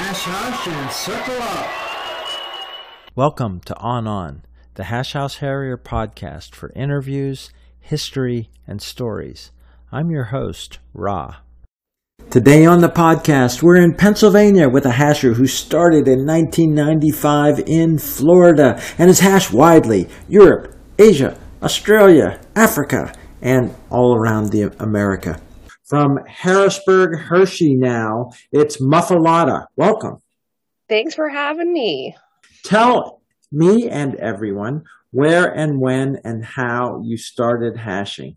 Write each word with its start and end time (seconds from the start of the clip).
Hash 0.00 0.22
House 0.22 0.66
and 0.68 0.92
Circle 0.92 1.42
Up. 1.42 3.16
Welcome 3.16 3.58
to 3.62 3.76
On 3.78 4.06
On, 4.06 4.44
the 4.74 4.84
Hash 4.84 5.14
House 5.14 5.38
Harrier 5.38 5.76
podcast 5.76 6.54
for 6.54 6.70
interviews, 6.76 7.50
history, 7.80 8.48
and 8.64 8.80
stories. 8.80 9.50
I'm 9.90 10.12
your 10.12 10.26
host, 10.26 10.78
Ra. 10.94 11.38
Today 12.30 12.64
on 12.64 12.80
the 12.80 12.88
podcast, 12.88 13.60
we're 13.60 13.82
in 13.82 13.92
Pennsylvania 13.92 14.68
with 14.68 14.86
a 14.86 14.92
hasher 14.92 15.34
who 15.34 15.48
started 15.48 16.06
in 16.06 16.24
1995 16.24 17.64
in 17.66 17.98
Florida 17.98 18.80
and 18.98 19.08
has 19.08 19.18
hashed 19.18 19.52
widely 19.52 20.08
Europe, 20.28 20.76
Asia, 20.96 21.36
Australia, 21.60 22.40
Africa, 22.54 23.12
and 23.42 23.74
all 23.90 24.14
around 24.16 24.52
the 24.52 24.72
America. 24.78 25.40
From 25.88 26.18
Harrisburg, 26.26 27.18
Hershey 27.18 27.74
now, 27.74 28.32
it's 28.52 28.76
Muffalata. 28.76 29.68
Welcome. 29.74 30.18
Thanks 30.86 31.14
for 31.14 31.30
having 31.30 31.72
me. 31.72 32.14
Tell 32.62 33.22
me 33.50 33.88
and 33.88 34.14
everyone 34.16 34.84
where 35.12 35.46
and 35.46 35.80
when 35.80 36.20
and 36.24 36.44
how 36.44 37.00
you 37.02 37.16
started 37.16 37.78
hashing. 37.78 38.36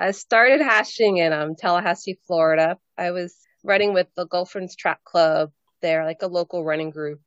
I 0.00 0.10
started 0.10 0.60
hashing 0.60 1.18
in 1.18 1.32
um, 1.32 1.54
Tallahassee, 1.54 2.18
Florida. 2.26 2.78
I 2.98 3.12
was 3.12 3.36
running 3.62 3.94
with 3.94 4.08
the 4.16 4.26
Gulf 4.26 4.56
Winds 4.56 4.74
Track 4.74 5.04
Club 5.04 5.52
there, 5.82 6.04
like 6.04 6.22
a 6.22 6.26
local 6.26 6.64
running 6.64 6.90
group. 6.90 7.20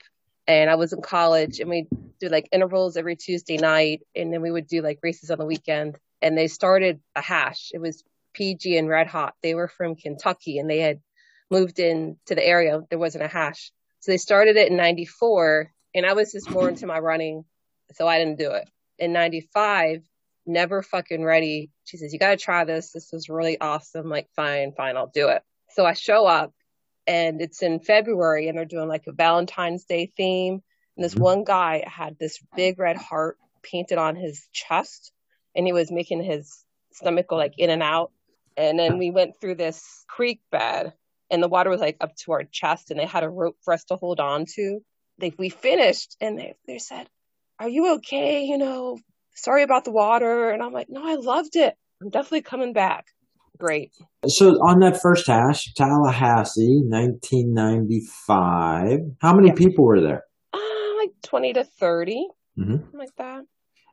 And 0.47 0.69
I 0.69 0.75
was 0.75 0.91
in 0.91 1.01
college 1.01 1.61
and 1.61 1.69
we 1.69 1.87
do 2.19 2.27
like 2.27 2.49
intervals 2.51 2.97
every 2.97 3.15
Tuesday 3.15 3.55
night. 3.55 4.01
And 4.17 4.33
then 4.33 4.41
we 4.41 4.51
would 4.51 4.67
do 4.67 4.81
like 4.81 4.99
races 5.01 5.31
on 5.31 5.37
the 5.37 5.45
weekend. 5.45 5.97
And 6.21 6.37
they 6.37 6.47
started 6.47 6.99
a 7.15 7.21
hash. 7.21 7.71
It 7.73 7.79
was 7.79 8.03
PG 8.39 8.77
and 8.77 8.87
Red 8.87 9.07
Hot. 9.07 9.33
They 9.43 9.53
were 9.53 9.67
from 9.67 9.97
Kentucky 9.97 10.59
and 10.59 10.69
they 10.69 10.79
had 10.79 11.01
moved 11.51 11.77
in 11.77 12.15
to 12.27 12.35
the 12.35 12.45
area. 12.45 12.79
There 12.89 12.97
wasn't 12.97 13.25
a 13.25 13.27
hash. 13.27 13.73
So 13.99 14.13
they 14.13 14.17
started 14.17 14.55
it 14.55 14.71
in 14.71 14.77
94 14.77 15.69
and 15.93 16.05
I 16.05 16.13
was 16.13 16.31
just 16.31 16.49
more 16.49 16.69
into 16.69 16.87
my 16.87 16.99
running. 16.99 17.43
So 17.95 18.07
I 18.07 18.17
didn't 18.17 18.39
do 18.39 18.51
it. 18.51 18.69
In 18.97 19.11
95, 19.11 20.03
never 20.45 20.81
fucking 20.81 21.21
ready. 21.21 21.69
She 21.83 21.97
says, 21.97 22.13
You 22.13 22.19
got 22.19 22.29
to 22.29 22.37
try 22.37 22.63
this. 22.63 22.93
This 22.93 23.11
is 23.11 23.27
really 23.27 23.59
awesome. 23.59 24.05
I'm 24.05 24.09
like, 24.09 24.29
fine, 24.37 24.71
fine, 24.71 24.95
I'll 24.95 25.11
do 25.13 25.27
it. 25.27 25.43
So 25.71 25.85
I 25.85 25.93
show 25.93 26.25
up 26.25 26.53
and 27.05 27.41
it's 27.41 27.61
in 27.61 27.81
February 27.81 28.47
and 28.47 28.57
they're 28.57 28.63
doing 28.63 28.87
like 28.87 29.03
a 29.07 29.11
Valentine's 29.11 29.83
Day 29.83 30.13
theme. 30.15 30.63
And 30.95 31.03
this 31.03 31.13
mm-hmm. 31.13 31.23
one 31.23 31.43
guy 31.43 31.83
had 31.85 32.17
this 32.17 32.39
big 32.55 32.79
red 32.79 32.95
heart 32.95 33.37
painted 33.63 33.97
on 33.97 34.15
his 34.15 34.47
chest 34.53 35.11
and 35.55 35.65
he 35.65 35.73
was 35.73 35.91
making 35.91 36.23
his 36.23 36.63
stomach 36.93 37.27
go 37.27 37.35
like 37.35 37.55
in 37.57 37.69
and 37.69 37.83
out. 37.83 38.11
And 38.59 38.77
then 38.77 38.97
we 38.97 39.09
went 39.09 39.39
through 39.39 39.55
this 39.55 40.03
creek 40.09 40.41
bed 40.51 40.91
and 41.31 41.41
the 41.41 41.47
water 41.47 41.69
was 41.69 41.79
like 41.79 41.95
up 42.01 42.13
to 42.17 42.33
our 42.33 42.43
chest 42.43 42.91
and 42.91 42.99
they 42.99 43.05
had 43.05 43.23
a 43.23 43.29
rope 43.29 43.55
for 43.63 43.73
us 43.73 43.85
to 43.85 43.95
hold 43.95 44.19
on 44.19 44.43
to. 44.55 44.81
They, 45.17 45.31
we 45.39 45.47
finished 45.47 46.17
and 46.19 46.37
they, 46.37 46.55
they 46.67 46.77
said, 46.77 47.07
Are 47.57 47.69
you 47.69 47.93
okay? 47.95 48.43
You 48.43 48.57
know, 48.57 48.97
sorry 49.35 49.63
about 49.63 49.85
the 49.85 49.91
water. 49.91 50.49
And 50.49 50.61
I'm 50.61 50.73
like, 50.73 50.87
no, 50.89 51.07
I 51.07 51.15
loved 51.15 51.55
it. 51.55 51.73
I'm 52.01 52.09
definitely 52.09 52.41
coming 52.41 52.73
back. 52.73 53.05
Great. 53.57 53.93
So 54.27 54.49
on 54.49 54.79
that 54.79 54.99
first 55.01 55.27
hash, 55.27 55.73
Tallahassee, 55.75 56.81
1995, 56.85 58.99
how 59.21 59.33
many 59.33 59.47
yeah. 59.49 59.55
people 59.55 59.85
were 59.85 60.01
there? 60.01 60.23
Uh, 60.53 60.59
like 60.97 61.11
20 61.23 61.53
to 61.53 61.63
30, 61.63 62.27
mm-hmm. 62.57 62.97
like 62.97 63.15
that. 63.17 63.43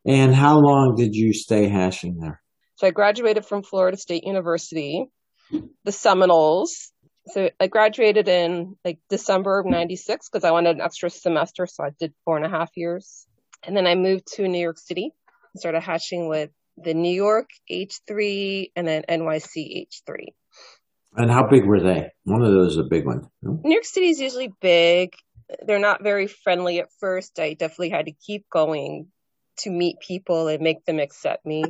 And 0.05 0.35
how 0.35 0.59
long 0.59 0.97
did 0.97 1.15
you 1.15 1.33
stay 1.33 1.69
hashing 1.69 2.19
there? 2.21 2.43
So 2.77 2.87
I 2.87 2.91
graduated 2.91 3.45
from 3.45 3.63
Florida 3.63 3.97
State 3.97 4.25
University, 4.25 5.07
the 5.85 5.93
Seminoles. 5.93 6.93
So 7.29 7.51
I 7.59 7.67
graduated 7.67 8.29
in 8.29 8.77
like 8.85 8.99
December 9.09 9.59
of 9.59 9.67
96 9.67 10.29
because 10.29 10.45
I 10.45 10.53
wanted 10.53 10.77
an 10.77 10.83
extra 10.83 11.11
semester. 11.11 11.67
So 11.67 11.85
I 11.85 11.91
did 11.99 12.13
four 12.25 12.37
and 12.37 12.47
a 12.47 12.51
half 12.51 12.71
years. 12.77 13.27
And 13.67 13.77
then 13.77 13.87
I 13.87 13.95
moved 13.95 14.27
to 14.35 14.47
New 14.47 14.61
York 14.61 14.79
City 14.79 15.11
and 15.53 15.61
started 15.61 15.81
hashing 15.81 16.29
with 16.29 16.51
the 16.77 16.95
New 16.95 17.15
York 17.15 17.49
H3 17.71 18.71
and 18.77 18.87
then 18.87 19.05
NYC 19.09 19.87
H3. 19.89 20.27
And 21.17 21.31
how 21.31 21.49
big 21.49 21.65
were 21.65 21.81
they? 21.81 22.11
One 22.25 22.43
of 22.43 22.53
those 22.53 22.73
is 22.73 22.79
a 22.79 22.85
big 22.85 23.07
one. 23.07 23.23
No? 23.41 23.59
New 23.65 23.73
York 23.73 23.87
City 23.87 24.11
is 24.11 24.21
usually 24.21 24.53
big. 24.61 25.15
They're 25.67 25.79
not 25.79 26.03
very 26.03 26.27
friendly 26.27 26.81
at 26.81 26.89
first. 27.01 27.39
I 27.39 27.55
definitely 27.55 27.91
had 27.91 28.07
to 28.07 28.13
keep 28.13 28.45
going 28.53 29.09
to 29.59 29.71
meet 29.71 29.99
people 30.01 30.49
and 30.49 30.61
make 30.61 30.85
them 30.85 30.99
accept 30.99 31.47
me. 31.47 31.65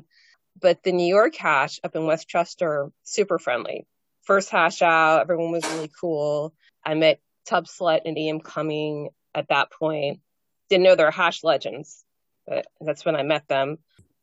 But 0.61 0.83
the 0.83 0.93
New 0.93 1.07
York 1.07 1.35
hash 1.35 1.81
up 1.85 1.97
in 1.97 2.07
Westchester, 2.07 2.91
super 3.03 3.39
friendly. 3.39 3.87
First 4.23 4.51
hash 4.51 4.83
out, 4.83 5.21
everyone 5.21 5.53
was 5.53 5.65
really 5.65 5.91
cool. 6.01 6.55
I 6.85 6.95
met 6.95 7.21
Tub 7.47 7.67
Slut 7.67 8.03
and 8.05 8.19
Ian 8.19 8.41
Cumming 8.41 9.11
at 9.35 9.49
that 9.49 9.71
point. 9.71 10.21
Didn't 10.69 10.85
know 10.85 10.97
they're 10.97 11.11
hash 11.11 11.45
legends 11.45 12.05
but 12.47 12.67
that's 12.81 13.05
when 13.05 13.17
I 13.17 13.23
met 13.23 13.49
them. 13.49 13.79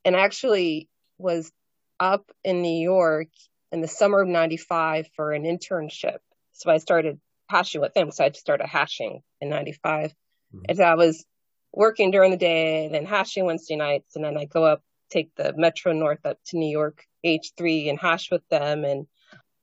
And 0.06 0.16
actually 0.16 0.90
was 1.18 1.52
up 2.00 2.32
in 2.44 2.62
New 2.62 2.82
York 2.82 3.28
in 3.72 3.82
the 3.82 3.88
summer 3.88 4.22
of 4.22 4.28
95 4.28 5.08
for 5.16 5.32
an 5.32 5.44
internship. 5.44 6.18
So 6.54 6.72
I 6.72 6.78
started 6.78 7.20
hashing 7.50 7.82
with 7.82 7.94
them. 7.94 8.12
So 8.12 8.24
I 8.24 8.32
started 8.32 8.68
hashing 8.68 9.22
in 9.42 9.50
95. 9.50 10.12
Mm-hmm. 10.12 10.60
And 10.70 10.78
so 10.78 10.84
I 10.84 10.96
was 10.96 11.26
working 11.72 12.12
during 12.12 12.32
the 12.32 12.38
day 12.38 12.86
and 12.86 12.94
then 12.94 13.06
hashing 13.06 13.46
Wednesday 13.46 13.76
nights. 13.76 14.16
And 14.16 14.24
then 14.24 14.38
I 14.38 14.46
go 14.46 14.64
up, 14.64 14.82
take 15.14 15.36
the 15.36 15.54
Metro 15.56 15.94
North 15.94 16.26
up 16.26 16.38
to 16.48 16.58
New 16.58 16.70
York 16.70 17.04
H3 17.26 17.90
and 17.90 18.00
hash 18.00 18.32
with 18.32 18.48
them. 18.50 18.84
And 18.84 19.08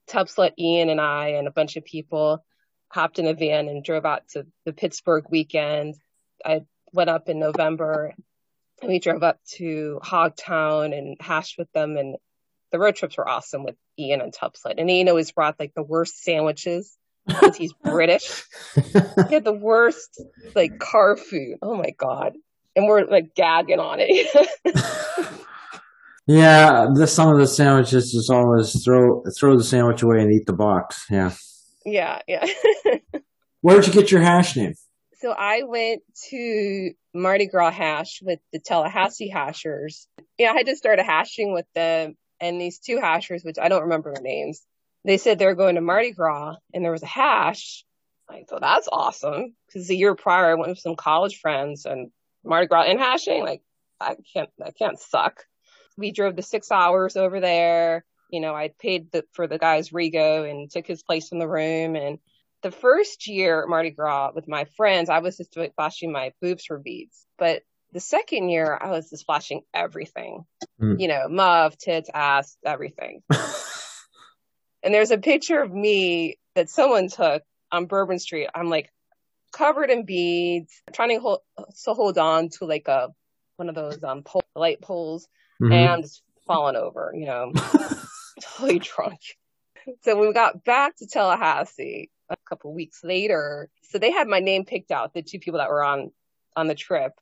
Tub 0.07 0.27
Slut 0.27 0.53
Ian 0.57 0.89
and 0.89 1.01
I 1.01 1.29
and 1.29 1.47
a 1.47 1.51
bunch 1.51 1.77
of 1.77 1.85
people 1.85 2.43
hopped 2.89 3.19
in 3.19 3.27
a 3.27 3.33
van 3.33 3.67
and 3.67 3.83
drove 3.83 4.05
out 4.05 4.27
to 4.29 4.45
the 4.65 4.73
Pittsburgh 4.73 5.25
weekend. 5.29 5.95
I 6.43 6.61
went 6.93 7.09
up 7.09 7.29
in 7.29 7.39
November 7.39 8.13
we 8.87 8.99
drove 8.99 9.23
up 9.23 9.39
to 9.57 9.99
Hogtown 10.03 10.97
and 10.97 11.17
hashed 11.19 11.57
with 11.57 11.71
them 11.71 11.97
and 11.97 12.15
the 12.71 12.79
road 12.79 12.95
trips 12.95 13.17
were 13.17 13.27
awesome 13.27 13.63
with 13.63 13.75
Ian 13.99 14.21
and 14.21 14.33
Tub 14.33 14.53
Slut. 14.53 14.75
And 14.77 14.89
Ian 14.89 15.09
always 15.09 15.31
brought 15.31 15.59
like 15.59 15.73
the 15.75 15.83
worst 15.83 16.23
sandwiches 16.23 16.97
because 17.27 17.57
he's 17.57 17.73
British. 17.83 18.45
he 18.75 19.33
had 19.33 19.43
the 19.43 19.53
worst 19.53 20.23
like 20.55 20.79
car 20.79 21.17
food. 21.17 21.57
Oh 21.61 21.75
my 21.75 21.91
god. 21.97 22.33
And 22.75 22.85
we're 22.87 23.05
like 23.05 23.35
gagging 23.35 23.79
on 23.79 23.97
it. 23.99 24.57
yeah, 26.27 26.87
this 26.93 27.13
some 27.13 27.29
of 27.29 27.39
the 27.39 27.47
sandwiches 27.47 28.11
just 28.11 28.29
always 28.29 28.83
throw 28.83 29.23
throw 29.37 29.57
the 29.57 29.63
sandwich 29.63 30.01
away 30.01 30.21
and 30.21 30.31
eat 30.31 30.45
the 30.45 30.53
box. 30.53 31.05
Yeah. 31.09 31.31
Yeah, 31.85 32.19
yeah. 32.27 32.45
Where'd 33.61 33.87
you 33.87 33.93
get 33.93 34.11
your 34.11 34.21
hash 34.21 34.55
name? 34.55 34.75
So 35.19 35.31
I 35.31 35.63
went 35.63 36.01
to 36.29 36.91
Mardi 37.13 37.47
Gras 37.47 37.71
hash 37.71 38.21
with 38.23 38.39
the 38.51 38.59
Tallahassee 38.59 39.29
hashers. 39.29 40.07
Yeah, 40.37 40.51
I 40.51 40.53
had 40.53 40.65
to 40.65 40.75
start 40.75 40.99
a 40.99 41.03
hashing 41.03 41.53
with 41.53 41.65
them 41.75 42.15
and 42.39 42.59
these 42.59 42.79
two 42.79 42.99
hashers, 42.99 43.43
which 43.43 43.57
I 43.61 43.69
don't 43.69 43.83
remember 43.83 44.13
their 44.13 44.23
names. 44.23 44.61
They 45.05 45.17
said 45.17 45.37
they 45.37 45.45
were 45.45 45.55
going 45.55 45.75
to 45.75 45.81
Mardi 45.81 46.11
Gras 46.11 46.55
and 46.73 46.83
there 46.83 46.91
was 46.91 47.03
a 47.03 47.07
hash. 47.07 47.83
I 48.29 48.43
thought 48.49 48.61
that's 48.61 48.89
awesome 48.91 49.53
because 49.67 49.87
the 49.87 49.97
year 49.97 50.15
prior 50.15 50.51
I 50.51 50.55
went 50.55 50.69
with 50.69 50.79
some 50.79 50.95
college 50.95 51.39
friends 51.39 51.85
and 51.85 52.11
Mardi 52.43 52.67
Gras 52.67 52.85
and 52.87 52.99
hashing. 52.99 53.43
Like 53.43 53.61
I 53.99 54.15
can't, 54.33 54.49
I 54.63 54.71
can't 54.71 54.99
suck. 54.99 55.43
We 55.97 56.11
drove 56.11 56.35
the 56.35 56.41
six 56.41 56.71
hours 56.71 57.15
over 57.15 57.39
there. 57.39 58.03
You 58.29 58.39
know, 58.39 58.55
I 58.55 58.71
paid 58.79 59.11
the, 59.11 59.25
for 59.33 59.47
the 59.47 59.57
guy's 59.57 59.89
Rego 59.89 60.49
and 60.49 60.71
took 60.71 60.87
his 60.87 61.03
place 61.03 61.31
in 61.31 61.39
the 61.39 61.47
room 61.47 61.95
and 61.95 62.19
the 62.61 62.71
first 62.71 63.27
year 63.27 63.63
at 63.63 63.69
Mardi 63.69 63.91
Gras 63.91 64.31
with 64.33 64.47
my 64.47 64.65
friends, 64.77 65.09
I 65.09 65.19
was 65.19 65.37
just 65.37 65.57
flashing 65.75 66.11
my 66.11 66.31
boobs 66.41 66.65
for 66.65 66.77
beads. 66.77 67.25
But 67.37 67.63
the 67.91 67.99
second 67.99 68.49
year, 68.49 68.77
I 68.79 68.91
was 68.91 69.09
just 69.09 69.25
flashing 69.25 69.61
everything, 69.73 70.45
mm. 70.79 70.99
you 70.99 71.07
know, 71.07 71.27
muff, 71.27 71.77
tits, 71.77 72.09
ass, 72.13 72.55
everything. 72.65 73.21
and 74.83 74.93
there's 74.93 75.11
a 75.11 75.17
picture 75.17 75.61
of 75.61 75.71
me 75.71 76.37
that 76.55 76.69
someone 76.69 77.09
took 77.09 77.43
on 77.71 77.85
Bourbon 77.85 78.19
Street. 78.19 78.47
I'm 78.53 78.69
like 78.69 78.91
covered 79.51 79.89
in 79.89 80.05
beads, 80.05 80.71
trying 80.93 81.09
to 81.09 81.19
hold, 81.19 81.39
to 81.57 81.93
hold 81.93 82.17
on 82.17 82.49
to 82.49 82.65
like 82.65 82.87
a 82.87 83.09
one 83.57 83.69
of 83.69 83.75
those 83.75 84.01
um 84.03 84.23
pole, 84.23 84.43
light 84.55 84.81
poles, 84.81 85.27
mm-hmm. 85.61 85.71
and 85.71 86.05
falling 86.47 86.75
over, 86.75 87.13
you 87.15 87.25
know, 87.25 87.53
totally 88.41 88.79
drunk. 88.79 89.19
So 90.03 90.19
we 90.19 90.33
got 90.33 90.63
back 90.63 90.97
to 90.97 91.07
Tallahassee, 91.07 92.09
a 92.29 92.35
couple 92.47 92.73
weeks 92.73 93.03
later. 93.03 93.69
So 93.83 93.97
they 93.97 94.11
had 94.11 94.27
my 94.27 94.39
name 94.39 94.65
picked 94.65 94.91
out, 94.91 95.13
the 95.13 95.21
two 95.21 95.39
people 95.39 95.59
that 95.59 95.69
were 95.69 95.83
on 95.83 96.11
on 96.55 96.67
the 96.67 96.75
trip. 96.75 97.13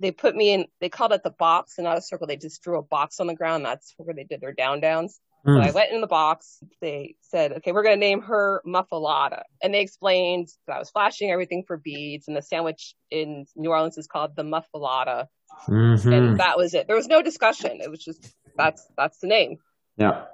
They 0.00 0.12
put 0.12 0.36
me 0.36 0.52
in, 0.52 0.66
they 0.80 0.88
called 0.88 1.12
it 1.12 1.22
the 1.22 1.30
box 1.30 1.78
and 1.78 1.84
not 1.84 1.98
a 1.98 2.02
circle. 2.02 2.26
They 2.26 2.36
just 2.36 2.62
drew 2.62 2.78
a 2.78 2.82
box 2.82 3.18
on 3.18 3.26
the 3.26 3.34
ground. 3.34 3.64
That's 3.64 3.94
where 3.96 4.14
they 4.14 4.24
did 4.24 4.40
their 4.40 4.52
down 4.52 4.80
downs. 4.80 5.20
So 5.46 5.58
I 5.58 5.70
went 5.70 5.92
in 5.92 6.00
the 6.00 6.06
box. 6.06 6.58
They 6.80 7.14
said, 7.22 7.52
okay, 7.52 7.72
we're 7.72 7.82
going 7.82 7.98
to 7.98 8.06
name 8.06 8.20
her 8.22 8.60
Muffalata. 8.66 9.42
And 9.62 9.72
they 9.72 9.80
explained 9.80 10.48
that 10.66 10.76
I 10.76 10.78
was 10.78 10.90
flashing 10.90 11.30
everything 11.30 11.64
for 11.66 11.78
beads 11.78 12.28
and 12.28 12.36
the 12.36 12.42
sandwich 12.42 12.94
in 13.10 13.46
New 13.56 13.70
Orleans 13.70 13.96
is 13.96 14.06
called 14.06 14.36
the 14.36 14.42
Muffalata. 14.42 15.26
Mm-hmm. 15.68 16.12
And 16.12 16.40
that 16.40 16.56
was 16.58 16.74
it. 16.74 16.86
There 16.86 16.96
was 16.96 17.08
no 17.08 17.22
discussion. 17.22 17.78
It 17.80 17.90
was 17.90 18.04
just, 18.04 18.34
that's, 18.56 18.86
that's 18.96 19.18
the 19.20 19.28
name. 19.28 19.56
Yeah. 19.96 20.24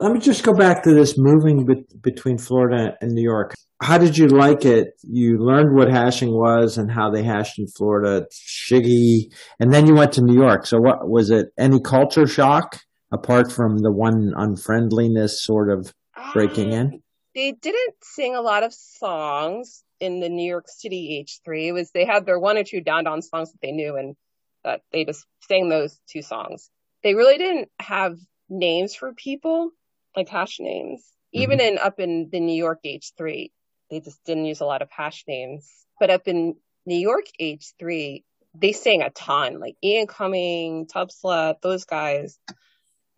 let 0.00 0.12
me 0.12 0.18
just 0.18 0.42
go 0.42 0.52
back 0.52 0.82
to 0.84 0.94
this 0.94 1.14
moving 1.16 1.66
be- 1.66 1.84
between 2.02 2.38
Florida 2.38 2.96
and 3.00 3.12
New 3.12 3.22
York. 3.22 3.54
How 3.82 3.98
did 3.98 4.16
you 4.16 4.28
like 4.28 4.64
it? 4.64 4.88
You 5.02 5.36
learned 5.38 5.76
what 5.76 5.90
hashing 5.90 6.30
was 6.30 6.78
and 6.78 6.90
how 6.90 7.10
they 7.10 7.22
hashed 7.22 7.58
in 7.58 7.66
Florida, 7.66 8.26
shiggy, 8.32 9.26
and 9.60 9.72
then 9.72 9.86
you 9.86 9.94
went 9.94 10.12
to 10.12 10.22
New 10.22 10.40
York. 10.40 10.64
So, 10.64 10.78
what 10.78 11.08
was 11.08 11.30
it? 11.30 11.46
Any 11.58 11.80
culture 11.80 12.26
shock 12.26 12.78
apart 13.12 13.52
from 13.52 13.78
the 13.78 13.92
one 13.92 14.32
unfriendliness 14.36 15.42
sort 15.42 15.70
of 15.70 15.92
breaking 16.32 16.72
in? 16.72 16.86
Um, 16.86 17.02
they 17.34 17.52
didn't 17.52 17.94
sing 18.02 18.36
a 18.36 18.40
lot 18.40 18.62
of 18.62 18.72
songs 18.72 19.82
in 20.00 20.20
the 20.20 20.28
New 20.28 20.48
York 20.48 20.66
City 20.68 21.26
H3. 21.26 21.66
It 21.66 21.72
was 21.72 21.90
they 21.90 22.04
had 22.04 22.26
their 22.26 22.38
one 22.38 22.58
or 22.58 22.64
two 22.64 22.80
down 22.80 23.04
down 23.04 23.22
songs 23.22 23.52
that 23.52 23.60
they 23.60 23.72
knew 23.72 23.96
and 23.96 24.16
that 24.64 24.82
they 24.92 25.04
just 25.04 25.26
sang 25.48 25.68
those 25.68 25.98
two 26.08 26.22
songs. 26.22 26.70
They 27.02 27.14
really 27.14 27.38
didn't 27.38 27.70
have 27.78 28.16
names 28.48 28.94
for 28.94 29.12
people 29.12 29.70
like 30.16 30.28
hash 30.28 30.58
names. 30.60 31.00
Mm-hmm. 31.00 31.42
Even 31.42 31.60
in 31.60 31.78
up 31.78 32.00
in 32.00 32.28
the 32.30 32.40
New 32.40 32.56
York 32.56 32.80
H3, 32.84 33.50
they 33.90 34.00
just 34.00 34.22
didn't 34.24 34.46
use 34.46 34.60
a 34.60 34.66
lot 34.66 34.82
of 34.82 34.90
hash 34.90 35.24
names. 35.26 35.70
But 35.98 36.10
up 36.10 36.26
in 36.26 36.56
New 36.86 36.98
York 36.98 37.26
H3, 37.40 38.22
they 38.54 38.72
sang 38.72 39.02
a 39.02 39.10
ton, 39.10 39.58
like 39.58 39.76
Ian 39.82 40.06
Cumming, 40.06 40.86
Tub 40.86 41.10
Slut, 41.10 41.60
those 41.60 41.84
guys. 41.84 42.38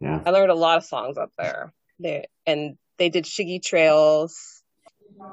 Yeah. 0.00 0.22
I 0.25 0.31
learned 0.31 0.50
a 0.50 0.54
lot 0.54 0.78
of 0.78 0.84
songs 0.84 1.16
up 1.19 1.31
there. 1.38 1.72
They, 1.98 2.26
and 2.46 2.76
they 2.98 3.08
did 3.08 3.25
Shiggy 3.25 3.62
Trails. 3.62 4.62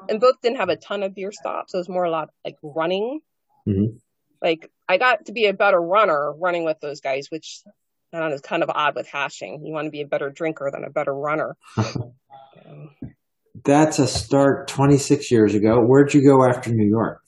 And 0.08 0.20
both 0.20 0.40
didn't 0.40 0.58
have 0.58 0.70
a 0.70 0.76
ton 0.76 1.02
of 1.02 1.14
beer 1.14 1.30
stops. 1.32 1.72
So 1.72 1.78
It 1.78 1.80
was 1.80 1.88
more 1.88 2.04
a 2.04 2.10
lot 2.10 2.30
like 2.44 2.56
running. 2.62 3.20
Mm-hmm. 3.68 3.96
Like 4.40 4.70
I 4.88 4.98
got 4.98 5.26
to 5.26 5.32
be 5.32 5.46
a 5.46 5.52
better 5.52 5.80
runner 5.80 6.32
running 6.38 6.64
with 6.64 6.80
those 6.80 7.00
guys, 7.00 7.26
which 7.30 7.62
I 8.12 8.20
don't 8.20 8.30
know, 8.30 8.34
is 8.34 8.40
kind 8.40 8.62
of 8.62 8.70
odd 8.70 8.94
with 8.94 9.08
hashing. 9.08 9.64
You 9.64 9.72
want 9.72 9.86
to 9.86 9.90
be 9.90 10.00
a 10.00 10.06
better 10.06 10.30
drinker 10.30 10.70
than 10.72 10.84
a 10.84 10.90
better 10.90 11.14
runner. 11.14 11.56
That's 13.64 13.98
a 13.98 14.06
start 14.06 14.68
26 14.68 15.30
years 15.30 15.54
ago. 15.54 15.80
Where'd 15.80 16.12
you 16.12 16.22
go 16.22 16.44
after 16.44 16.70
New 16.72 16.86
York? 16.86 17.22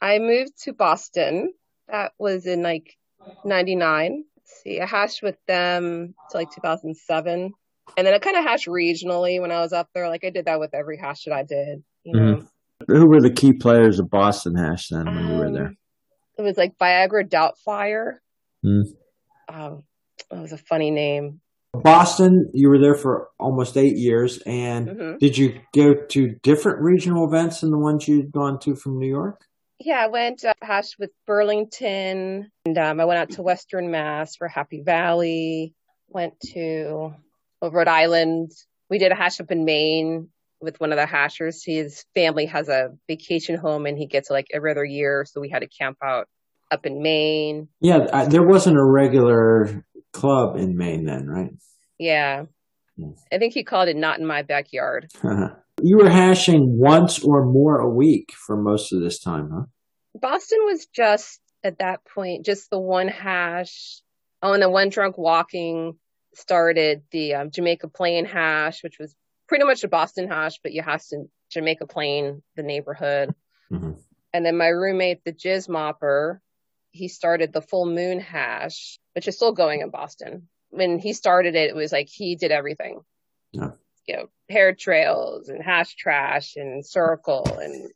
I 0.00 0.18
moved 0.18 0.52
to 0.62 0.72
Boston. 0.72 1.52
That 1.88 2.12
was 2.18 2.46
in 2.46 2.62
like 2.62 2.96
99. 3.44 4.24
See, 4.44 4.80
I 4.80 4.86
hashed 4.86 5.22
with 5.22 5.36
them 5.46 6.14
to 6.30 6.36
like 6.36 6.50
2007. 6.52 7.52
And 7.96 8.06
then 8.06 8.14
I 8.14 8.18
kind 8.18 8.36
of 8.36 8.44
hashed 8.44 8.68
regionally 8.68 9.40
when 9.40 9.50
I 9.50 9.60
was 9.60 9.72
up 9.72 9.88
there. 9.94 10.08
Like 10.08 10.24
I 10.24 10.30
did 10.30 10.46
that 10.46 10.60
with 10.60 10.74
every 10.74 10.98
hash 10.98 11.24
that 11.24 11.34
I 11.34 11.42
did, 11.42 11.82
you 12.04 12.12
know. 12.14 12.34
Mm-hmm. 12.36 12.46
Who 12.88 13.08
were 13.08 13.20
the 13.20 13.32
key 13.32 13.52
players 13.52 13.98
of 13.98 14.10
Boston 14.10 14.56
hash 14.56 14.88
then 14.88 15.06
when 15.06 15.18
um, 15.18 15.30
you 15.30 15.36
were 15.36 15.52
there? 15.52 15.66
Um, 15.66 15.76
it 16.38 16.42
was 16.42 16.56
like 16.56 16.76
Viagra 16.78 17.28
Doubtfire. 17.28 18.14
Mm. 18.64 18.82
Um, 19.48 19.84
it 20.30 20.38
was 20.38 20.52
a 20.52 20.58
funny 20.58 20.90
name. 20.90 21.40
Boston, 21.74 22.50
you 22.52 22.68
were 22.68 22.78
there 22.78 22.94
for 22.94 23.28
almost 23.38 23.76
eight 23.76 23.96
years. 23.96 24.38
And 24.46 24.88
mm-hmm. 24.88 25.18
did 25.18 25.38
you 25.38 25.60
go 25.74 25.94
to 25.94 26.34
different 26.42 26.80
regional 26.80 27.26
events 27.26 27.60
than 27.60 27.70
the 27.70 27.78
ones 27.78 28.06
you'd 28.06 28.32
gone 28.32 28.58
to 28.60 28.74
from 28.74 28.98
New 28.98 29.08
York? 29.08 29.44
Yeah, 29.84 30.00
I 30.00 30.06
went 30.06 30.44
uh, 30.44 30.54
hash 30.62 30.96
with 30.98 31.10
Burlington, 31.26 32.50
and 32.64 32.78
um, 32.78 33.00
I 33.00 33.04
went 33.04 33.18
out 33.18 33.30
to 33.30 33.42
Western 33.42 33.90
Mass 33.90 34.36
for 34.36 34.46
Happy 34.46 34.80
Valley. 34.80 35.74
Went 36.08 36.38
to 36.52 37.14
Rhode 37.60 37.88
Island. 37.88 38.52
We 38.88 38.98
did 38.98 39.10
a 39.10 39.16
hash 39.16 39.40
up 39.40 39.50
in 39.50 39.64
Maine 39.64 40.28
with 40.60 40.78
one 40.78 40.92
of 40.92 40.98
the 40.98 41.06
hashers. 41.06 41.64
His 41.64 42.04
family 42.14 42.46
has 42.46 42.68
a 42.68 42.90
vacation 43.08 43.56
home, 43.56 43.86
and 43.86 43.98
he 43.98 44.06
gets 44.06 44.30
like 44.30 44.46
every 44.52 44.70
other 44.70 44.84
year, 44.84 45.26
so 45.28 45.40
we 45.40 45.48
had 45.48 45.60
to 45.60 45.68
camp 45.68 45.98
out 46.02 46.28
up 46.70 46.86
in 46.86 47.02
Maine. 47.02 47.68
Yeah, 47.80 48.06
I, 48.12 48.26
there 48.26 48.46
wasn't 48.46 48.78
a 48.78 48.84
regular 48.84 49.84
club 50.12 50.56
in 50.56 50.76
Maine 50.76 51.06
then, 51.06 51.26
right? 51.26 51.50
Yeah. 51.98 52.44
Hmm. 52.96 53.12
I 53.32 53.38
think 53.38 53.54
he 53.54 53.64
called 53.64 53.88
it 53.88 53.96
not 53.96 54.20
in 54.20 54.26
my 54.26 54.42
backyard. 54.42 55.10
you 55.82 55.98
were 55.98 56.10
hashing 56.10 56.78
once 56.78 57.22
or 57.22 57.44
more 57.44 57.78
a 57.78 57.88
week 57.88 58.32
for 58.32 58.56
most 58.56 58.92
of 58.92 59.00
this 59.00 59.18
time, 59.18 59.50
huh? 59.52 59.64
Boston 60.14 60.58
was 60.64 60.86
just 60.86 61.40
at 61.64 61.78
that 61.78 62.04
point 62.04 62.44
just 62.44 62.70
the 62.70 62.78
one 62.78 63.08
hash. 63.08 64.00
Oh, 64.42 64.52
and 64.52 64.62
the 64.62 64.70
one 64.70 64.88
drunk 64.88 65.16
walking 65.18 65.96
started 66.34 67.02
the 67.10 67.34
um, 67.34 67.50
Jamaica 67.50 67.88
Plain 67.88 68.24
hash, 68.24 68.82
which 68.82 68.98
was 68.98 69.14
pretty 69.48 69.64
much 69.64 69.84
a 69.84 69.88
Boston 69.88 70.28
hash, 70.28 70.58
but 70.62 70.72
you 70.72 70.82
hashed 70.82 71.12
in 71.12 71.28
Jamaica 71.50 71.86
Plain, 71.86 72.42
the 72.56 72.62
neighborhood. 72.62 73.34
Mm-hmm. 73.70 73.92
And 74.32 74.46
then 74.46 74.56
my 74.56 74.68
roommate, 74.68 75.24
the 75.24 75.32
Jizz 75.32 75.68
Mopper, 75.68 76.38
he 76.90 77.08
started 77.08 77.52
the 77.52 77.62
Full 77.62 77.86
Moon 77.86 78.20
hash, 78.20 78.98
which 79.14 79.28
is 79.28 79.36
still 79.36 79.52
going 79.52 79.80
in 79.80 79.90
Boston. 79.90 80.48
When 80.70 80.98
he 80.98 81.12
started 81.12 81.54
it, 81.54 81.70
it 81.70 81.76
was 81.76 81.92
like 81.92 82.08
he 82.10 82.36
did 82.36 82.50
everything. 82.50 83.00
Yeah. 83.52 83.72
You 84.06 84.16
know, 84.16 84.26
hare 84.50 84.74
trails 84.74 85.48
and 85.48 85.62
hash 85.62 85.94
trash 85.94 86.56
and 86.56 86.84
circle 86.84 87.58
and 87.60 87.90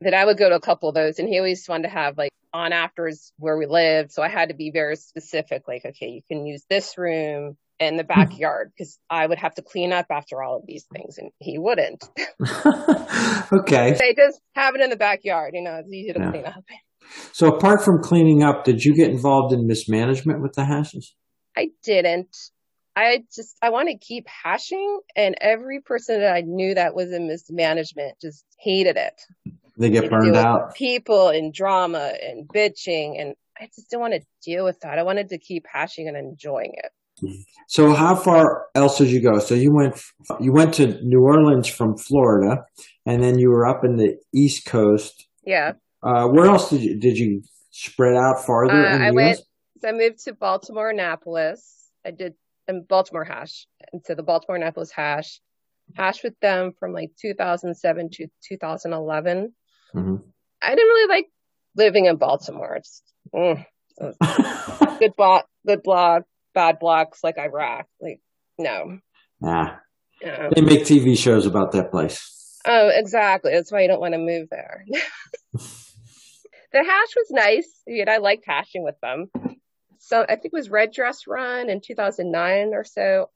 that 0.00 0.14
I 0.14 0.24
would 0.24 0.36
go 0.36 0.48
to 0.48 0.54
a 0.54 0.60
couple 0.60 0.88
of 0.88 0.94
those 0.94 1.18
and 1.18 1.28
he 1.28 1.38
always 1.38 1.66
wanted 1.68 1.84
to 1.84 1.88
have 1.88 2.18
like 2.18 2.30
on 2.52 2.72
afters 2.72 3.32
where 3.38 3.58
we 3.58 3.66
lived. 3.66 4.12
So 4.12 4.22
I 4.22 4.28
had 4.28 4.50
to 4.50 4.54
be 4.54 4.70
very 4.70 4.96
specific, 4.96 5.66
like, 5.66 5.84
okay, 5.84 6.08
you 6.08 6.22
can 6.28 6.46
use 6.46 6.64
this 6.70 6.96
room 6.96 7.56
in 7.80 7.96
the 7.96 8.04
hmm. 8.04 8.20
backyard 8.20 8.70
because 8.76 8.98
I 9.10 9.26
would 9.26 9.38
have 9.38 9.54
to 9.56 9.62
clean 9.62 9.92
up 9.92 10.06
after 10.10 10.42
all 10.42 10.56
of 10.56 10.62
these 10.66 10.86
things 10.94 11.18
and 11.18 11.30
he 11.38 11.58
wouldn't. 11.58 12.04
okay. 13.52 13.96
they 13.98 14.14
just 14.14 14.40
have 14.54 14.74
it 14.76 14.80
in 14.80 14.90
the 14.90 14.96
backyard, 14.96 15.52
you 15.54 15.62
know, 15.62 15.76
it's 15.76 15.92
easy 15.92 16.12
to 16.12 16.20
yeah. 16.20 16.30
clean 16.30 16.46
up. 16.46 16.64
So 17.32 17.48
apart 17.48 17.82
from 17.82 18.02
cleaning 18.02 18.42
up, 18.42 18.64
did 18.64 18.82
you 18.84 18.94
get 18.94 19.10
involved 19.10 19.52
in 19.52 19.66
mismanagement 19.66 20.40
with 20.40 20.54
the 20.54 20.64
hashes? 20.64 21.14
I 21.56 21.68
didn't. 21.82 22.34
I 22.96 23.24
just 23.34 23.56
I 23.62 23.70
want 23.70 23.88
to 23.88 23.98
keep 23.98 24.26
hashing, 24.28 25.00
and 25.16 25.34
every 25.40 25.80
person 25.80 26.20
that 26.20 26.34
I 26.34 26.42
knew 26.42 26.74
that 26.74 26.94
was 26.94 27.12
in 27.12 27.26
mismanagement 27.26 28.20
just 28.20 28.44
hated 28.58 28.96
it. 28.96 29.20
They 29.76 29.90
get 29.90 30.08
burned 30.10 30.36
out. 30.36 30.74
People 30.74 31.28
and 31.28 31.52
drama 31.52 32.12
and 32.22 32.46
bitching, 32.46 33.20
and 33.20 33.34
I 33.60 33.66
just 33.74 33.90
didn't 33.90 34.02
want 34.02 34.14
to 34.14 34.20
deal 34.42 34.64
with 34.64 34.80
that. 34.80 34.98
I 34.98 35.02
wanted 35.02 35.30
to 35.30 35.38
keep 35.38 35.66
hashing 35.70 36.06
and 36.06 36.16
enjoying 36.16 36.74
it. 36.76 36.92
So 37.68 37.92
how 37.92 38.14
far 38.14 38.66
else 38.74 38.98
did 38.98 39.10
you 39.10 39.20
go? 39.20 39.38
So 39.38 39.54
you 39.54 39.72
went 39.72 40.00
you 40.40 40.52
went 40.52 40.74
to 40.74 41.00
New 41.02 41.22
Orleans 41.22 41.68
from 41.68 41.96
Florida, 41.96 42.64
and 43.06 43.22
then 43.22 43.38
you 43.38 43.50
were 43.50 43.66
up 43.66 43.84
in 43.84 43.96
the 43.96 44.16
East 44.32 44.66
Coast. 44.66 45.26
Yeah. 45.44 45.72
Uh, 46.02 46.26
where 46.28 46.46
else 46.46 46.70
did 46.70 46.82
you 46.82 46.98
did 46.98 47.18
you 47.18 47.42
spread 47.70 48.16
out 48.16 48.44
farther? 48.44 48.74
Uh, 48.74 48.98
I 48.98 49.10
went. 49.10 49.38
So 49.80 49.88
I 49.88 49.92
moved 49.92 50.24
to 50.24 50.34
Baltimore, 50.34 50.90
Annapolis. 50.90 51.90
I 52.06 52.10
did 52.10 52.34
in 52.68 52.84
Baltimore 52.88 53.24
hash, 53.24 53.66
and 53.92 54.02
so 54.04 54.14
the 54.14 54.22
Baltimore 54.22 54.56
Annapolis 54.56 54.90
hash, 54.90 55.40
hash 55.94 56.22
with 56.22 56.38
them 56.40 56.72
from 56.78 56.92
like 56.92 57.10
2007 57.20 58.10
to 58.14 58.26
2011. 58.48 59.54
Mm-hmm. 59.94 60.16
I 60.62 60.68
didn't 60.68 60.86
really 60.86 61.08
like 61.08 61.26
living 61.76 62.06
in 62.06 62.16
Baltimore. 62.16 62.76
It's 62.76 63.02
mm, 63.34 63.64
good 64.98 65.16
block, 65.16 65.46
good 65.66 65.82
blog, 65.82 66.22
bad 66.54 66.78
blocks 66.78 67.22
like 67.22 67.38
Iraq. 67.38 67.86
Like 68.00 68.20
no. 68.58 68.98
Nah. 69.40 69.76
Yeah. 70.22 70.48
They 70.54 70.62
make 70.62 70.82
TV 70.82 71.18
shows 71.18 71.46
about 71.46 71.72
that 71.72 71.90
place. 71.90 72.60
Oh, 72.64 72.90
exactly. 72.92 73.52
That's 73.52 73.70
why 73.70 73.82
you 73.82 73.88
don't 73.88 74.00
want 74.00 74.14
to 74.14 74.18
move 74.18 74.48
there. 74.50 74.84
the 75.52 75.68
hash 76.72 77.16
was 77.16 77.26
nice. 77.30 77.68
I 78.08 78.18
liked 78.18 78.44
hashing 78.46 78.84
with 78.84 78.98
them. 79.02 79.30
So 80.06 80.22
I 80.22 80.36
think 80.36 80.46
it 80.46 80.52
was 80.52 80.68
Red 80.68 80.92
Dress 80.92 81.26
Run 81.26 81.70
in 81.70 81.80
2009 81.80 82.74
or 82.74 82.84
so. 82.84 83.30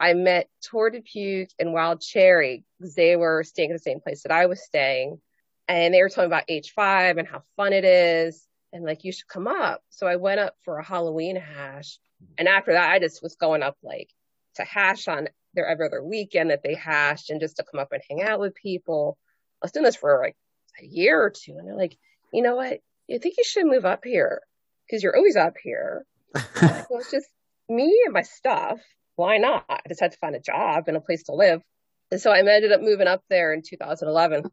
I 0.00 0.14
met 0.14 0.48
Tour 0.62 0.88
de 0.88 1.02
Puke 1.02 1.50
and 1.58 1.74
Wild 1.74 2.00
Cherry 2.00 2.64
because 2.78 2.94
they 2.94 3.16
were 3.16 3.44
staying 3.44 3.70
at 3.70 3.74
the 3.74 3.82
same 3.82 4.00
place 4.00 4.22
that 4.22 4.32
I 4.32 4.46
was 4.46 4.64
staying. 4.64 5.20
And 5.68 5.92
they 5.92 6.00
were 6.00 6.08
talking 6.08 6.24
about 6.24 6.48
H5 6.48 7.18
and 7.18 7.28
how 7.28 7.42
fun 7.56 7.74
it 7.74 7.84
is. 7.84 8.46
And 8.72 8.82
like, 8.82 9.04
you 9.04 9.12
should 9.12 9.28
come 9.28 9.46
up. 9.46 9.82
So 9.90 10.06
I 10.06 10.16
went 10.16 10.40
up 10.40 10.54
for 10.64 10.78
a 10.78 10.84
Halloween 10.84 11.36
hash. 11.36 11.98
And 12.38 12.48
after 12.48 12.72
that, 12.72 12.90
I 12.90 12.98
just 12.98 13.22
was 13.22 13.36
going 13.36 13.62
up 13.62 13.76
like 13.82 14.08
to 14.54 14.64
hash 14.64 15.08
on 15.08 15.28
their 15.52 15.68
every 15.68 15.86
other 15.86 16.02
weekend 16.02 16.48
that 16.48 16.62
they 16.62 16.74
hashed 16.74 17.28
and 17.28 17.42
just 17.42 17.58
to 17.58 17.64
come 17.70 17.78
up 17.78 17.92
and 17.92 18.00
hang 18.08 18.22
out 18.22 18.40
with 18.40 18.54
people. 18.54 19.18
I 19.62 19.66
was 19.66 19.72
doing 19.72 19.84
this 19.84 19.96
for 19.96 20.18
like 20.18 20.36
a 20.80 20.86
year 20.86 21.22
or 21.22 21.28
two. 21.28 21.56
And 21.58 21.68
they're 21.68 21.76
like, 21.76 21.98
you 22.32 22.40
know 22.40 22.56
what? 22.56 22.80
You 23.06 23.18
think 23.18 23.34
you 23.36 23.44
should 23.44 23.66
move 23.66 23.84
up 23.84 24.02
here 24.02 24.40
because 24.86 25.02
you're 25.02 25.16
always 25.16 25.36
up 25.36 25.54
here. 25.62 26.04
so 26.34 26.98
it's 26.98 27.10
just 27.10 27.26
me 27.68 28.02
and 28.04 28.12
my 28.12 28.22
stuff. 28.22 28.78
Why 29.16 29.38
not? 29.38 29.64
I 29.68 29.80
just 29.88 30.00
had 30.00 30.12
to 30.12 30.18
find 30.18 30.34
a 30.34 30.40
job 30.40 30.84
and 30.88 30.96
a 30.96 31.00
place 31.00 31.24
to 31.24 31.34
live. 31.34 31.62
And 32.10 32.20
so 32.20 32.30
I 32.30 32.38
ended 32.38 32.72
up 32.72 32.80
moving 32.80 33.06
up 33.06 33.22
there 33.30 33.52
in 33.52 33.62
2011 33.68 34.44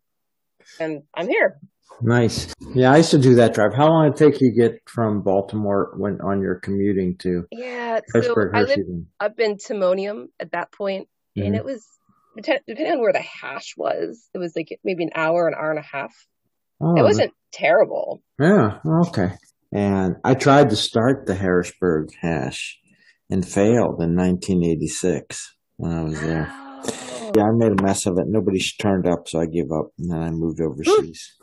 and 0.80 1.04
I'm 1.14 1.28
here. 1.28 1.60
Nice. 2.02 2.54
Yeah, 2.74 2.92
I 2.92 2.98
used 2.98 3.12
to 3.12 3.20
do 3.20 3.36
that 3.36 3.54
drive. 3.54 3.74
How 3.76 3.88
long 3.88 4.12
did 4.12 4.16
it 4.16 4.32
take 4.32 4.42
you 4.42 4.52
to 4.52 4.56
get 4.56 4.82
from 4.88 5.22
Baltimore 5.22 5.94
when 5.98 6.20
on 6.22 6.42
your 6.42 6.56
commuting 6.56 7.18
to 7.20 7.46
Yeah, 7.52 8.00
so 8.08 8.36
I 8.54 8.64
lived 8.64 8.82
up 9.20 9.40
in 9.40 9.58
Timonium 9.58 10.28
at 10.40 10.54
that 10.54 10.72
point, 10.72 11.08
mm-hmm. 11.38 11.48
and 11.48 11.56
it 11.56 11.64
was 11.64 11.86
depending 12.36 12.94
on 12.94 13.00
where 13.00 13.14
the 13.14 13.22
hash 13.22 13.76
was, 13.78 14.28
it 14.34 14.38
was 14.38 14.54
like 14.56 14.80
maybe 14.84 15.04
an 15.04 15.12
hour, 15.16 15.48
an 15.48 15.54
hour 15.54 15.70
and 15.70 15.80
a 15.80 15.88
half. 15.88 16.14
Oh, 16.82 16.96
it 16.98 17.04
wasn't 17.04 17.32
terrible. 17.52 18.22
Yeah. 18.40 18.80
Okay. 18.86 19.32
And 19.74 20.18
I 20.24 20.36
tried 20.36 20.70
to 20.70 20.76
start 20.76 21.26
the 21.26 21.36
Harrisburg 21.36 22.10
hash 22.22 22.78
and 23.30 23.46
failed 23.48 24.02
in 24.02 24.16
1986. 24.16 25.56
when 25.78 25.92
I 25.92 26.04
was 26.04 26.22
there. 26.22 26.48
Yeah, 27.36 27.46
I 27.46 27.52
made 27.54 27.72
a 27.80 27.84
mess 27.84 28.06
of 28.06 28.20
it. 28.20 28.26
Nobody 28.28 28.60
turned 28.80 29.08
up, 29.08 29.28
so 29.28 29.40
I 29.42 29.48
gave 29.48 29.72
up, 29.72 29.88
and 29.98 30.12
then 30.12 30.22
I 30.22 30.30
moved 30.30 30.62
overseas. 30.62 31.34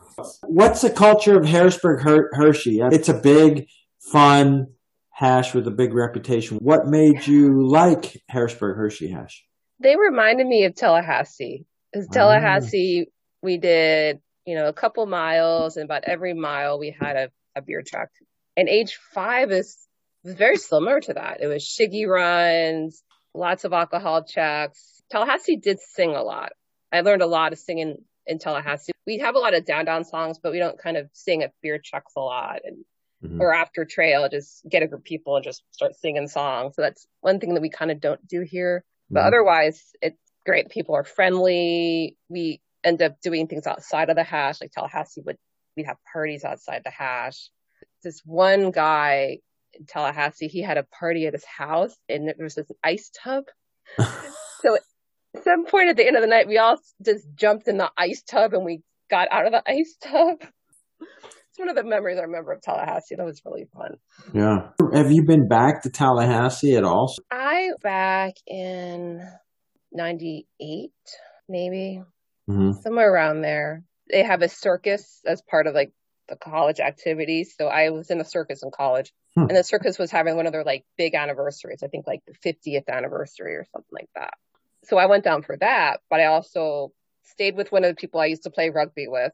What's 0.46 0.82
the 0.82 0.90
culture 0.90 1.36
of 1.36 1.46
Harrisburg 1.46 2.02
Her- 2.02 2.30
Hershey? 2.34 2.78
It's 2.80 3.08
a 3.08 3.14
big, 3.18 3.66
fun 4.00 4.68
hash 5.10 5.52
with 5.52 5.66
a 5.66 5.70
big 5.72 5.92
reputation. 5.92 6.58
What 6.58 6.86
made 6.86 7.26
you 7.26 7.66
like 7.68 8.22
Harrisburg 8.28 8.76
Hershey 8.76 9.10
hash? 9.10 9.44
They 9.80 9.96
reminded 9.96 10.46
me 10.46 10.64
of 10.64 10.76
Tallahassee. 10.76 11.66
Because 11.92 12.06
Ah. 12.10 12.14
Tallahassee, 12.14 13.06
we 13.42 13.58
did, 13.58 14.20
you 14.46 14.54
know, 14.54 14.68
a 14.68 14.72
couple 14.72 15.04
miles, 15.06 15.76
and 15.76 15.84
about 15.84 16.04
every 16.04 16.34
mile 16.34 16.78
we 16.78 16.94
had 16.98 17.16
a, 17.16 17.30
a 17.60 17.64
beer 17.64 17.82
truck. 17.86 18.08
And 18.56 18.68
age 18.68 18.98
five 19.14 19.50
is 19.52 19.76
very 20.24 20.56
similar 20.56 21.00
to 21.00 21.14
that. 21.14 21.40
It 21.40 21.46
was 21.46 21.64
shiggy 21.64 22.06
runs, 22.06 23.02
lots 23.34 23.64
of 23.64 23.72
alcohol 23.72 24.24
checks. 24.24 25.02
Tallahassee 25.10 25.56
did 25.56 25.78
sing 25.80 26.14
a 26.14 26.22
lot. 26.22 26.52
I 26.92 27.00
learned 27.02 27.22
a 27.22 27.26
lot 27.26 27.52
of 27.52 27.58
singing 27.58 27.96
in 28.26 28.38
Tallahassee. 28.38 28.92
We 29.06 29.18
have 29.18 29.34
a 29.34 29.38
lot 29.38 29.54
of 29.54 29.64
down 29.64 29.84
down 29.84 30.04
songs, 30.04 30.38
but 30.42 30.52
we 30.52 30.58
don't 30.58 30.78
kind 30.78 30.96
of 30.96 31.08
sing 31.12 31.42
at 31.42 31.52
beer 31.62 31.80
trucks 31.82 32.12
a 32.16 32.20
lot. 32.20 32.60
And 32.64 32.84
Mhm. 33.22 33.40
or 33.40 33.52
after 33.52 33.84
trail, 33.84 34.28
just 34.30 34.62
get 34.68 34.82
a 34.82 34.86
group 34.86 35.00
of 35.00 35.04
people 35.04 35.36
and 35.36 35.44
just 35.44 35.62
start 35.72 35.94
singing 35.94 36.26
songs. 36.26 36.74
So 36.74 36.82
that's 36.82 37.06
one 37.20 37.38
thing 37.38 37.54
that 37.54 37.60
we 37.60 37.68
kind 37.68 37.90
of 37.90 38.00
don't 38.00 38.26
do 38.26 38.40
here. 38.40 38.82
But 39.10 39.20
Mhm. 39.20 39.26
otherwise, 39.26 39.92
it's 40.00 40.18
great. 40.46 40.70
People 40.70 40.94
are 40.94 41.04
friendly. 41.04 42.16
We 42.28 42.60
end 42.82 43.02
up 43.02 43.20
doing 43.20 43.46
things 43.46 43.66
outside 43.66 44.08
of 44.08 44.16
the 44.16 44.24
hash, 44.24 44.60
like 44.60 44.72
Tallahassee 44.72 45.20
would. 45.22 45.36
We'd 45.76 45.86
have 45.86 45.96
parties 46.12 46.44
outside 46.44 46.82
the 46.84 46.90
hash. 46.90 47.50
This 48.02 48.20
one 48.24 48.70
guy 48.70 49.38
in 49.72 49.86
Tallahassee, 49.86 50.48
he 50.48 50.62
had 50.62 50.78
a 50.78 50.84
party 50.84 51.26
at 51.26 51.32
his 51.32 51.44
house, 51.44 51.94
and 52.08 52.26
there 52.28 52.34
was 52.38 52.54
this 52.54 52.70
ice 52.82 53.10
tub. 53.22 53.44
so 53.98 54.74
at 54.74 55.44
some 55.44 55.66
point 55.66 55.88
at 55.88 55.96
the 55.96 56.06
end 56.06 56.16
of 56.16 56.22
the 56.22 56.28
night, 56.28 56.48
we 56.48 56.58
all 56.58 56.76
just 57.04 57.26
jumped 57.34 57.68
in 57.68 57.76
the 57.76 57.90
ice 57.96 58.22
tub 58.22 58.54
and 58.54 58.64
we 58.64 58.82
got 59.10 59.28
out 59.30 59.46
of 59.46 59.52
the 59.52 59.62
ice 59.66 59.96
tub. 60.02 60.42
It's 61.00 61.58
one 61.58 61.68
of 61.68 61.76
the 61.76 61.84
memories 61.84 62.18
I 62.18 62.22
remember 62.22 62.52
of 62.52 62.62
Tallahassee. 62.62 63.16
That 63.16 63.26
was 63.26 63.42
really 63.44 63.66
fun. 63.74 63.96
Yeah. 64.32 64.70
Have 64.94 65.10
you 65.10 65.24
been 65.26 65.48
back 65.48 65.82
to 65.82 65.90
Tallahassee 65.90 66.76
at 66.76 66.84
all? 66.84 67.12
I 67.30 67.70
back 67.82 68.34
in 68.46 69.20
98, 69.92 70.90
maybe 71.48 72.02
hmm 72.48 72.70
somewhere 72.82 73.12
around 73.12 73.42
there. 73.42 73.84
They 74.10 74.22
have 74.22 74.42
a 74.42 74.48
circus 74.48 75.20
as 75.26 75.42
part 75.42 75.66
of 75.66 75.74
like 75.74 75.92
the 76.28 76.36
college 76.36 76.80
activities. 76.80 77.54
So 77.58 77.66
I 77.66 77.90
was 77.90 78.10
in 78.10 78.20
a 78.20 78.24
circus 78.24 78.62
in 78.62 78.70
college 78.70 79.12
Hmm. 79.34 79.42
and 79.42 79.56
the 79.56 79.62
circus 79.62 79.98
was 79.98 80.10
having 80.10 80.36
one 80.36 80.46
of 80.46 80.52
their 80.52 80.64
like 80.64 80.84
big 80.98 81.14
anniversaries. 81.14 81.82
I 81.84 81.86
think 81.86 82.06
like 82.06 82.20
the 82.26 82.34
50th 82.52 82.88
anniversary 82.88 83.54
or 83.54 83.64
something 83.72 83.92
like 83.92 84.08
that. 84.16 84.34
So 84.84 84.98
I 84.98 85.06
went 85.06 85.24
down 85.24 85.42
for 85.42 85.56
that, 85.58 86.00
but 86.10 86.20
I 86.20 86.26
also 86.26 86.92
stayed 87.24 87.56
with 87.56 87.70
one 87.70 87.84
of 87.84 87.90
the 87.90 88.00
people 88.00 88.20
I 88.20 88.26
used 88.26 88.42
to 88.44 88.50
play 88.50 88.70
rugby 88.70 89.06
with. 89.06 89.32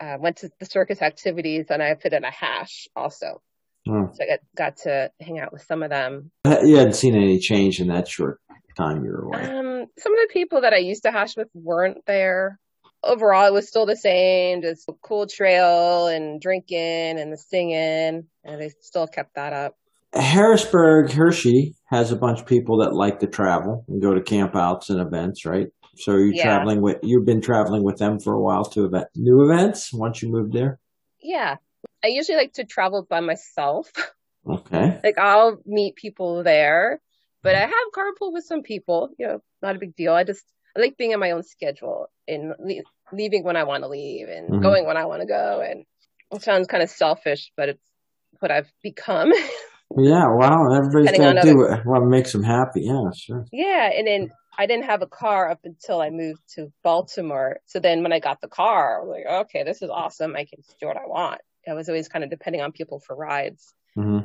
Uh, 0.00 0.16
went 0.18 0.38
to 0.38 0.50
the 0.58 0.66
circus 0.66 1.02
activities 1.02 1.66
and 1.70 1.82
I 1.82 1.94
fit 1.94 2.14
in 2.14 2.24
a 2.24 2.30
hash 2.30 2.88
also. 2.96 3.42
Oh. 3.86 4.10
So 4.14 4.24
I 4.24 4.26
got, 4.26 4.40
got 4.56 4.76
to 4.84 5.10
hang 5.20 5.38
out 5.38 5.52
with 5.52 5.62
some 5.62 5.82
of 5.82 5.90
them. 5.90 6.30
You 6.44 6.76
hadn't 6.76 6.94
seen 6.94 7.14
any 7.14 7.38
change 7.38 7.80
in 7.80 7.88
that 7.88 8.08
short 8.08 8.40
time 8.76 9.04
you 9.04 9.10
were 9.10 9.24
away. 9.24 9.42
Um, 9.42 9.86
some 9.98 10.12
of 10.12 10.18
the 10.18 10.32
people 10.32 10.62
that 10.62 10.72
I 10.72 10.78
used 10.78 11.02
to 11.04 11.12
hash 11.12 11.36
with 11.36 11.48
weren't 11.54 11.98
there. 12.06 12.58
Overall, 13.04 13.46
it 13.46 13.52
was 13.52 13.68
still 13.68 13.86
the 13.86 13.96
same, 13.96 14.62
just 14.62 14.88
cool 15.02 15.26
trail 15.26 16.06
and 16.08 16.40
drinking 16.40 17.18
and 17.18 17.32
the 17.32 17.36
singing, 17.36 18.26
and 18.44 18.60
they 18.60 18.70
still 18.80 19.06
kept 19.06 19.34
that 19.34 19.52
up. 19.52 19.76
Harrisburg 20.14 21.10
Hershey 21.10 21.74
has 21.86 22.12
a 22.12 22.16
bunch 22.16 22.40
of 22.40 22.46
people 22.46 22.78
that 22.78 22.94
like 22.94 23.20
to 23.20 23.26
travel 23.26 23.84
and 23.88 24.00
go 24.00 24.14
to 24.14 24.20
campouts 24.20 24.88
and 24.88 25.00
events, 25.00 25.44
right? 25.44 25.66
So 25.96 26.12
you're 26.12 26.32
Yeah. 26.32 26.42
traveling 26.44 26.82
with 26.82 26.98
you've 27.02 27.26
been 27.26 27.40
traveling 27.40 27.82
with 27.84 27.98
them 27.98 28.18
for 28.20 28.34
a 28.34 28.40
while 28.40 28.64
to 28.64 28.84
event 28.84 29.08
new 29.16 29.42
events 29.44 29.92
once 29.92 30.22
you 30.22 30.30
moved 30.30 30.52
there. 30.52 30.78
Yeah, 31.20 31.56
I 32.04 32.08
usually 32.08 32.36
like 32.38 32.52
to 32.54 32.64
travel 32.64 33.06
by 33.08 33.20
myself. 33.20 33.90
Okay. 34.48 35.00
like 35.04 35.18
I'll 35.18 35.58
meet 35.66 35.96
people 35.96 36.42
there, 36.42 37.00
but 37.42 37.54
I 37.54 37.60
have 37.60 37.70
carpool 37.94 38.32
with 38.32 38.44
some 38.44 38.62
people. 38.62 39.10
You 39.18 39.26
know, 39.26 39.42
not 39.62 39.76
a 39.76 39.78
big 39.78 39.96
deal. 39.96 40.14
I 40.14 40.24
just 40.24 40.44
I 40.76 40.80
like 40.80 40.96
being 40.96 41.12
on 41.14 41.20
my 41.20 41.32
own 41.32 41.42
schedule 41.42 42.08
and 42.26 42.54
leaving 43.12 43.44
when 43.44 43.56
I 43.56 43.64
want 43.64 43.82
to 43.84 43.88
leave 43.88 44.28
and 44.28 44.54
Mhm. 44.54 44.62
going 44.62 44.86
when 44.86 44.96
I 44.96 45.04
want 45.04 45.22
to 45.22 45.26
go. 45.26 45.60
And 45.60 45.84
it 46.32 46.42
sounds 46.42 46.66
kind 46.66 46.82
of 46.82 46.90
selfish, 46.90 47.52
but 47.56 47.68
it's 47.68 47.90
what 48.40 48.50
I've 48.50 48.70
become. 48.82 49.32
Yeah, 49.96 50.26
well, 50.34 50.74
everybody's 50.74 51.16
got 51.16 51.34
to 51.34 51.40
do 51.42 51.56
what, 51.58 51.86
what 51.86 52.00
makes 52.00 52.32
them 52.32 52.42
happy. 52.42 52.80
Yeah, 52.82 53.10
sure. 53.14 53.46
Yeah, 53.52 53.90
and 53.94 54.06
then 54.06 54.30
I 54.58 54.66
didn't 54.66 54.86
have 54.86 55.02
a 55.02 55.06
car 55.06 55.48
up 55.48 55.60
until 55.62 56.00
I 56.00 56.10
moved 56.10 56.40
to 56.54 56.72
Baltimore. 56.82 57.60
So 57.66 57.78
then 57.78 58.02
when 58.02 58.12
I 58.12 58.18
got 58.18 58.40
the 58.40 58.48
car, 58.48 58.96
I 59.00 59.04
was 59.04 59.10
like, 59.10 59.26
okay, 59.42 59.62
this 59.62 59.82
is 59.82 59.90
awesome. 59.90 60.34
I 60.34 60.46
can 60.46 60.62
do 60.80 60.86
what 60.88 60.96
I 60.96 61.06
want. 61.06 61.40
I 61.68 61.74
was 61.74 61.88
always 61.88 62.08
kind 62.08 62.24
of 62.24 62.30
depending 62.30 62.60
on 62.62 62.72
people 62.72 62.98
for 62.98 63.14
rides. 63.14 63.72
hmm 63.94 64.20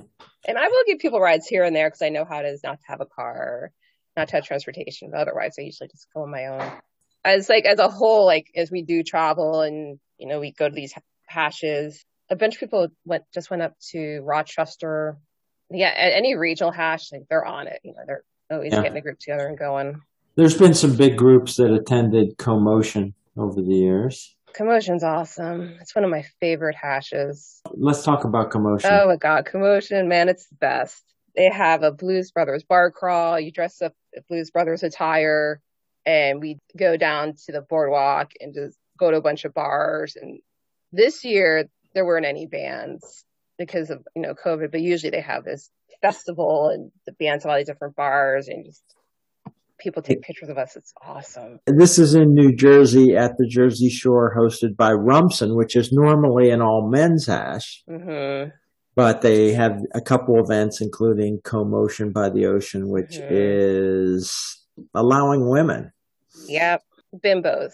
And 0.48 0.58
I 0.58 0.68
will 0.68 0.84
give 0.88 1.00
people 1.00 1.20
rides 1.20 1.46
here 1.48 1.64
and 1.66 1.76
there 1.76 1.88
because 1.88 2.02
I 2.02 2.10
know 2.10 2.26
how 2.26 2.40
it 2.40 2.46
is 2.46 2.64
not 2.64 2.80
to 2.80 2.88
have 2.88 3.02
a 3.02 3.06
car, 3.06 3.72
not 4.18 4.30
to 4.30 4.36
have 4.38 4.46
transportation. 4.46 5.12
But 5.12 5.20
otherwise, 5.20 5.56
I 5.60 5.64
usually 5.64 5.90
just 5.90 6.08
go 6.16 6.24
on 6.24 6.32
my 6.32 6.48
own. 6.48 6.72
As 7.26 7.50
like 7.50 7.66
as 7.66 7.80
a 7.80 7.90
whole, 7.90 8.26
like 8.26 8.48
as 8.56 8.72
we 8.72 8.82
do 8.82 9.04
travel 9.04 9.62
and 9.62 10.00
you 10.18 10.28
know 10.28 10.40
we 10.40 10.52
go 10.52 10.70
to 10.70 10.74
these 10.76 10.94
hashes, 11.28 12.04
a 12.30 12.36
bunch 12.36 12.56
of 12.56 12.60
people 12.60 12.88
went 13.06 13.24
just 13.34 13.50
went 13.50 13.62
up 13.62 13.74
to 13.92 14.22
Rochester. 14.22 15.18
Yeah, 15.70 15.92
any 15.96 16.36
regional 16.36 16.72
hash, 16.72 17.12
like 17.12 17.24
they're 17.30 17.46
on 17.46 17.68
it. 17.68 17.80
You 17.84 17.94
know, 17.94 18.00
they're 18.08 18.24
always 18.50 18.74
Yeah. 18.74 18.82
getting 18.82 18.98
a 18.98 19.02
group 19.02 19.20
together 19.20 19.48
and 19.48 19.58
going. 19.58 20.02
There's 20.36 20.58
been 20.58 20.74
some 20.74 20.96
big 20.96 21.18
groups 21.18 21.58
that 21.58 21.72
attended 21.72 22.38
Commotion 22.38 23.14
over 23.38 23.62
the 23.62 23.74
years. 23.74 24.36
Commotion's 24.54 25.04
awesome. 25.04 25.78
It's 25.82 25.94
one 25.94 26.04
of 26.06 26.10
my 26.10 26.24
favorite 26.40 26.76
hashes. 26.76 27.62
Let's 27.74 28.04
talk 28.04 28.24
about 28.24 28.50
Commotion. 28.50 28.90
Oh 28.92 29.08
my 29.08 29.18
god, 29.18 29.46
Commotion, 29.46 30.08
man, 30.08 30.30
it's 30.30 30.48
the 30.48 30.56
best. 30.56 31.04
They 31.36 31.50
have 31.52 31.84
a 31.84 31.92
Blues 31.92 32.32
Brothers 32.32 32.64
bar 32.64 32.90
crawl. 32.90 33.40
You 33.40 33.52
dress 33.52 33.82
up 33.82 33.94
in 34.14 34.24
Blues 34.28 34.50
Brothers 34.50 34.82
attire, 34.82 35.62
and 36.10 36.42
we 36.42 36.58
go 36.78 36.98
down 36.98 37.34
to 37.46 37.52
the 37.52 37.62
boardwalk 37.62 38.32
and 38.40 38.54
just 38.54 38.78
go 38.98 39.12
to 39.12 39.18
a 39.18 39.22
bunch 39.22 39.46
of 39.46 39.54
bars. 39.54 40.16
And 40.20 40.40
this 40.92 41.24
year 41.24 41.70
there 41.94 42.06
weren't 42.06 42.26
any 42.26 42.48
bands 42.48 43.24
because 43.58 43.90
of 43.92 44.00
you 44.16 44.22
know 44.24 44.34
COVID, 44.34 44.72
but 44.72 44.82
usually 44.82 45.12
they 45.12 45.22
have 45.22 45.44
this 45.44 45.70
festival 46.02 46.70
and 46.74 46.92
the 47.06 47.12
bands 47.14 47.44
have 47.44 47.52
all 47.52 47.58
these 47.58 47.68
different 47.68 47.96
bars 47.96 48.48
and 48.48 48.66
just 48.66 48.82
people 49.80 50.02
take 50.02 50.22
pictures 50.22 50.50
of 50.50 50.58
us. 50.58 50.76
It's 50.76 50.94
awesome. 51.02 51.60
This 51.66 52.00
is 52.00 52.16
in 52.16 52.34
New 52.34 52.54
Jersey 52.56 53.16
at 53.16 53.32
the 53.38 53.48
Jersey 53.48 53.90
Shore, 53.90 54.36
hosted 54.38 54.76
by 54.76 54.92
Rumson, 54.92 55.56
which 55.56 55.76
is 55.76 55.92
normally 55.92 56.50
an 56.50 56.62
all 56.62 56.90
men's 56.90 57.28
hash, 57.28 57.84
hmm 57.88 58.50
but 58.96 59.22
they 59.22 59.54
have 59.54 59.78
a 59.94 60.02
couple 60.02 60.44
events, 60.44 60.82
including 60.82 61.40
Commotion 61.46 62.12
by 62.12 62.30
the 62.30 62.46
Ocean, 62.48 62.90
which 62.90 63.18
Mhm. 63.22 63.28
is 63.30 64.58
allowing 64.94 65.50
women. 65.50 65.92
Yep, 66.48 66.84
bimbos. 67.16 67.74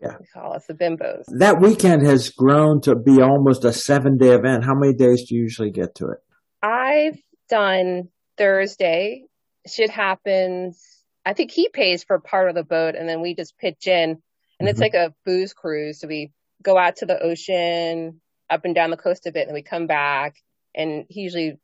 Yeah. 0.00 0.16
we 0.20 0.26
call 0.26 0.52
us 0.54 0.64
the 0.66 0.74
bimbos. 0.74 1.24
That 1.38 1.60
weekend 1.60 2.06
has 2.06 2.30
grown 2.30 2.80
to 2.82 2.94
be 2.94 3.20
almost 3.20 3.64
a 3.64 3.72
seven 3.72 4.16
day 4.16 4.30
event. 4.30 4.64
How 4.64 4.74
many 4.74 4.94
days 4.94 5.24
do 5.28 5.34
you 5.34 5.42
usually 5.42 5.70
get 5.72 5.96
to 5.96 6.10
it? 6.10 6.18
I've 6.62 7.18
done 7.48 8.08
Thursday. 8.36 9.24
Shit 9.66 9.90
happens. 9.90 10.80
I 11.26 11.32
think 11.32 11.50
he 11.50 11.68
pays 11.68 12.04
for 12.04 12.20
part 12.20 12.48
of 12.48 12.54
the 12.54 12.62
boat 12.62 12.94
and 12.94 13.08
then 13.08 13.20
we 13.20 13.34
just 13.34 13.58
pitch 13.58 13.88
in 13.88 14.22
and 14.60 14.68
it's 14.68 14.78
Mhm. 14.78 14.82
like 14.82 14.94
a 14.94 15.14
booze 15.26 15.52
cruise. 15.52 15.98
So 16.00 16.06
we 16.06 16.32
go 16.62 16.78
out 16.78 16.96
to 16.96 17.06
the 17.06 17.20
ocean, 17.20 18.20
up 18.48 18.64
and 18.64 18.74
down 18.74 18.90
the 18.90 18.96
coast 18.96 19.26
a 19.26 19.32
bit, 19.32 19.48
and 19.48 19.54
we 19.54 19.62
come 19.62 19.86
back 19.88 20.36
and 20.74 21.06
usually 21.08 21.58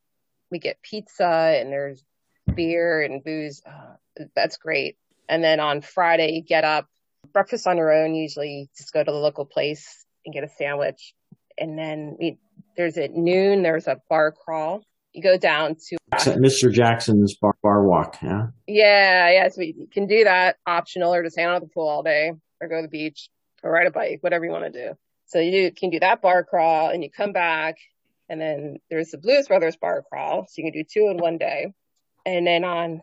we 0.51 0.59
get 0.59 0.81
pizza 0.81 1.25
and 1.59 1.71
there's 1.71 2.03
beer 2.53 3.01
and 3.01 3.23
booze. 3.23 3.61
Uh, 3.65 3.95
that's 4.35 4.57
great. 4.57 4.97
And 5.29 5.43
then 5.43 5.59
on 5.59 5.81
Friday, 5.81 6.33
you 6.33 6.41
get 6.41 6.63
up, 6.63 6.87
breakfast 7.33 7.67
on 7.67 7.77
your 7.77 7.91
own. 7.91 8.15
Usually 8.15 8.69
just 8.77 8.93
go 8.93 9.03
to 9.03 9.11
the 9.11 9.17
local 9.17 9.45
place 9.45 10.05
and 10.25 10.33
get 10.33 10.43
a 10.43 10.49
sandwich. 10.49 11.13
And 11.57 11.77
then 11.77 12.17
we, 12.19 12.37
there's 12.77 12.97
at 12.97 13.13
noon, 13.13 13.63
there's 13.63 13.87
a 13.87 14.01
bar 14.09 14.31
crawl. 14.31 14.83
You 15.13 15.23
go 15.23 15.37
down 15.37 15.75
to, 15.87 15.97
Mr. 16.13 16.71
Jackson's 16.71 17.35
bar, 17.35 17.55
bar 17.63 17.83
walk. 17.83 18.17
Yeah. 18.21 18.47
yeah, 18.67 19.29
yes, 19.29 19.57
we 19.57 19.87
can 19.93 20.07
do 20.07 20.25
that 20.25 20.57
optional 20.65 21.13
or 21.13 21.23
just 21.23 21.37
hang 21.37 21.45
out 21.45 21.55
at 21.55 21.61
the 21.61 21.69
pool 21.69 21.87
all 21.87 22.03
day 22.03 22.33
or 22.59 22.67
go 22.67 22.77
to 22.77 22.81
the 22.81 22.89
beach 22.89 23.29
or 23.63 23.71
ride 23.71 23.87
a 23.87 23.91
bike, 23.91 24.17
whatever 24.21 24.43
you 24.43 24.51
want 24.51 24.71
to 24.71 24.87
do. 24.87 24.97
So 25.27 25.39
you 25.39 25.71
can 25.71 25.89
do 25.89 25.99
that 26.01 26.21
bar 26.21 26.43
crawl 26.43 26.89
and 26.89 27.01
you 27.01 27.09
come 27.09 27.31
back 27.31 27.77
and 28.29 28.41
then 28.41 28.77
there's 28.89 29.11
the 29.11 29.17
Blues 29.17 29.47
Brothers 29.47 29.77
bar 29.77 30.03
crawl. 30.09 30.47
So 30.47 30.53
you 30.57 30.71
can 30.71 30.81
do 30.81 30.87
two 30.87 31.09
in 31.09 31.17
one 31.17 31.37
day. 31.37 31.73
And 32.25 32.45
then 32.45 32.63
on 32.63 33.01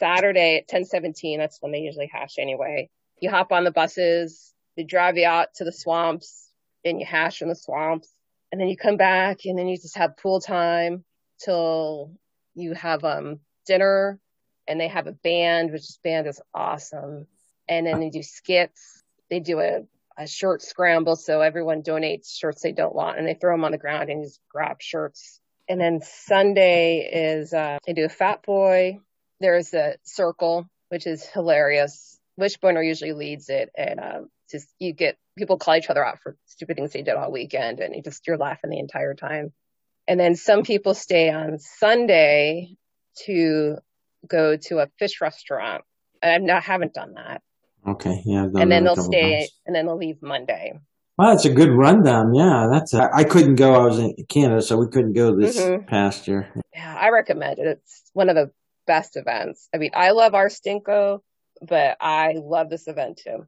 Saturday 0.00 0.56
at 0.56 0.74
1017, 0.74 1.38
that's 1.38 1.58
when 1.60 1.72
they 1.72 1.80
usually 1.80 2.10
hash 2.12 2.38
anyway. 2.38 2.88
You 3.20 3.30
hop 3.30 3.52
on 3.52 3.64
the 3.64 3.70
buses, 3.70 4.52
they 4.76 4.82
drive 4.82 5.16
you 5.18 5.26
out 5.26 5.48
to 5.56 5.64
the 5.64 5.72
swamps 5.72 6.50
and 6.84 6.98
you 6.98 7.06
hash 7.06 7.42
in 7.42 7.48
the 7.48 7.54
swamps. 7.54 8.10
And 8.50 8.60
then 8.60 8.68
you 8.68 8.76
come 8.76 8.96
back 8.96 9.40
and 9.44 9.58
then 9.58 9.68
you 9.68 9.76
just 9.76 9.98
have 9.98 10.16
pool 10.16 10.40
time 10.40 11.04
till 11.44 12.12
you 12.54 12.74
have 12.74 13.04
um 13.04 13.40
dinner 13.66 14.18
and 14.66 14.80
they 14.80 14.88
have 14.88 15.06
a 15.06 15.12
band, 15.12 15.70
which 15.70 15.84
band 16.02 16.26
is 16.26 16.40
awesome. 16.54 17.26
And 17.68 17.86
then 17.86 18.00
they 18.00 18.10
do 18.10 18.22
skits. 18.22 19.02
They 19.28 19.40
do 19.40 19.60
a, 19.60 19.82
a 20.16 20.26
shirt 20.26 20.62
scramble. 20.62 21.16
So 21.16 21.40
everyone 21.40 21.82
donates 21.82 22.36
shirts 22.36 22.62
they 22.62 22.72
don't 22.72 22.94
want 22.94 23.18
and 23.18 23.26
they 23.26 23.34
throw 23.34 23.54
them 23.54 23.64
on 23.64 23.72
the 23.72 23.78
ground 23.78 24.10
and 24.10 24.24
just 24.24 24.40
grab 24.48 24.80
shirts. 24.80 25.40
And 25.68 25.80
then 25.80 26.00
Sunday 26.02 27.08
is, 27.12 27.52
uh, 27.52 27.78
they 27.86 27.92
do 27.92 28.06
a 28.06 28.08
fat 28.08 28.42
boy. 28.42 28.98
There's 29.40 29.72
a 29.74 29.96
circle, 30.04 30.66
which 30.88 31.06
is 31.06 31.26
hilarious. 31.26 32.18
Wishboner 32.38 32.86
usually 32.86 33.12
leads 33.12 33.48
it. 33.48 33.70
And, 33.76 34.00
um, 34.00 34.28
just 34.50 34.68
you 34.78 34.92
get 34.92 35.16
people 35.38 35.58
call 35.58 35.76
each 35.76 35.90
other 35.90 36.04
out 36.04 36.18
for 36.22 36.36
stupid 36.46 36.76
things 36.76 36.92
they 36.92 37.02
did 37.02 37.14
all 37.14 37.30
weekend 37.30 37.80
and 37.80 37.94
you 37.94 38.02
just, 38.02 38.26
you're 38.26 38.36
laughing 38.36 38.70
the 38.70 38.78
entire 38.78 39.14
time. 39.14 39.52
And 40.08 40.18
then 40.18 40.34
some 40.34 40.62
people 40.62 40.94
stay 40.94 41.30
on 41.30 41.58
Sunday 41.58 42.76
to 43.26 43.76
go 44.26 44.56
to 44.56 44.78
a 44.78 44.88
fish 44.98 45.20
restaurant. 45.20 45.84
I 46.22 46.38
not, 46.38 46.64
haven't 46.64 46.94
done 46.94 47.14
that. 47.14 47.42
Okay, 47.88 48.22
yeah. 48.26 48.46
And 48.54 48.70
then 48.70 48.84
they'll 48.84 48.96
stay, 48.96 49.38
times. 49.38 49.50
and 49.66 49.74
then 49.74 49.86
they'll 49.86 49.96
leave 49.96 50.20
Monday. 50.20 50.78
Well, 51.16 51.30
that's 51.30 51.44
a 51.44 51.52
good 51.52 51.70
rundown. 51.70 52.34
Yeah, 52.34 52.68
that's. 52.70 52.94
A, 52.94 53.08
I 53.14 53.24
couldn't 53.24 53.56
go. 53.56 53.74
I 53.74 53.84
was 53.84 53.98
in 53.98 54.14
Canada, 54.28 54.62
so 54.62 54.76
we 54.76 54.88
couldn't 54.88 55.12
go 55.12 55.36
this 55.36 55.58
mm-hmm. 55.58 55.86
past 55.86 56.26
year. 56.26 56.52
Yeah, 56.74 56.96
I 56.98 57.10
recommend 57.10 57.58
it. 57.58 57.66
It's 57.66 58.10
one 58.14 58.28
of 58.28 58.36
the 58.36 58.50
best 58.90 59.16
events. 59.16 59.68
I 59.72 59.78
mean, 59.78 59.92
I 59.94 60.10
love 60.10 60.34
our 60.34 60.48
Stinko, 60.48 61.20
but 61.62 61.96
I 62.00 62.32
love 62.34 62.70
this 62.70 62.88
event 62.88 63.20
too. 63.22 63.46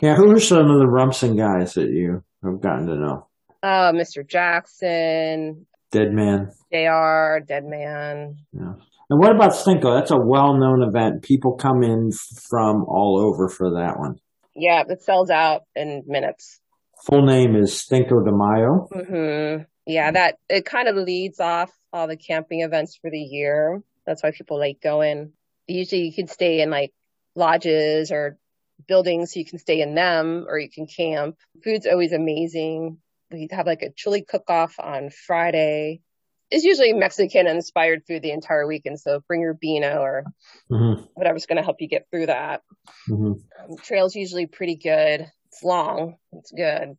Yeah, 0.00 0.14
who 0.16 0.30
are 0.30 0.40
some 0.40 0.70
of 0.70 0.78
the 0.78 0.88
Rumson 0.88 1.36
guys 1.36 1.74
that 1.74 1.90
you 1.90 2.24
have 2.42 2.62
gotten 2.62 2.86
to 2.86 2.94
know? 2.94 3.26
Uh, 3.62 3.92
Mr. 3.92 4.26
Jackson, 4.26 5.66
Dead 5.90 6.10
Man, 6.10 6.48
Jr. 6.72 7.44
Dead 7.46 7.64
Man. 7.66 8.36
Yeah. 8.54 8.72
And 9.10 9.20
what 9.20 9.36
about 9.36 9.52
Stinko? 9.52 9.98
That's 9.98 10.10
a 10.10 10.18
well-known 10.18 10.82
event. 10.88 11.22
People 11.22 11.56
come 11.56 11.82
in 11.82 12.10
from 12.48 12.84
all 12.88 13.20
over 13.20 13.50
for 13.50 13.72
that 13.74 13.98
one. 13.98 14.16
Yeah, 14.56 14.84
it 14.88 15.02
sells 15.02 15.28
out 15.28 15.62
in 15.76 16.02
minutes. 16.06 16.60
Full 17.06 17.26
name 17.26 17.56
is 17.56 17.72
Stinko 17.72 18.24
de 18.24 18.32
Mayo. 18.32 18.88
Mm-hmm. 18.90 19.62
Yeah, 19.86 20.10
that 20.12 20.36
it 20.48 20.64
kind 20.64 20.88
of 20.88 20.96
leads 20.96 21.40
off 21.40 21.70
all 21.92 22.06
the 22.06 22.16
camping 22.16 22.62
events 22.62 22.98
for 23.00 23.10
the 23.10 23.18
year. 23.18 23.82
That's 24.08 24.22
why 24.22 24.30
people 24.32 24.58
like 24.58 24.80
going. 24.80 25.32
Usually, 25.66 26.06
you 26.06 26.14
can 26.14 26.28
stay 26.28 26.62
in 26.62 26.70
like 26.70 26.92
lodges 27.36 28.10
or 28.10 28.38
buildings, 28.86 29.34
so 29.34 29.38
you 29.38 29.44
can 29.44 29.58
stay 29.58 29.82
in 29.82 29.94
them, 29.94 30.46
or 30.48 30.58
you 30.58 30.70
can 30.70 30.86
camp. 30.86 31.36
Food's 31.62 31.86
always 31.86 32.12
amazing. 32.12 32.98
We 33.30 33.48
have 33.52 33.66
like 33.66 33.82
a 33.82 33.92
chili 33.92 34.22
cook-off 34.22 34.76
on 34.80 35.10
Friday 35.10 36.00
It's 36.50 36.64
usually 36.64 36.92
Mexican 36.92 37.46
inspired 37.46 38.04
food 38.06 38.22
the 38.22 38.30
entire 38.30 38.66
weekend. 38.66 38.98
So 39.00 39.20
bring 39.28 39.42
your 39.42 39.54
Beano 39.54 40.00
or 40.00 40.24
mm-hmm. 40.70 41.02
whatever's 41.14 41.46
going 41.46 41.58
to 41.58 41.62
help 41.62 41.80
you 41.80 41.88
get 41.88 42.06
through 42.10 42.26
that. 42.26 42.62
Mm-hmm. 43.08 43.32
Um, 43.32 43.76
trail's 43.82 44.14
usually 44.14 44.46
pretty 44.46 44.76
good. 44.76 45.30
It's 45.46 45.62
long. 45.62 46.16
It's 46.32 46.50
good. 46.50 46.96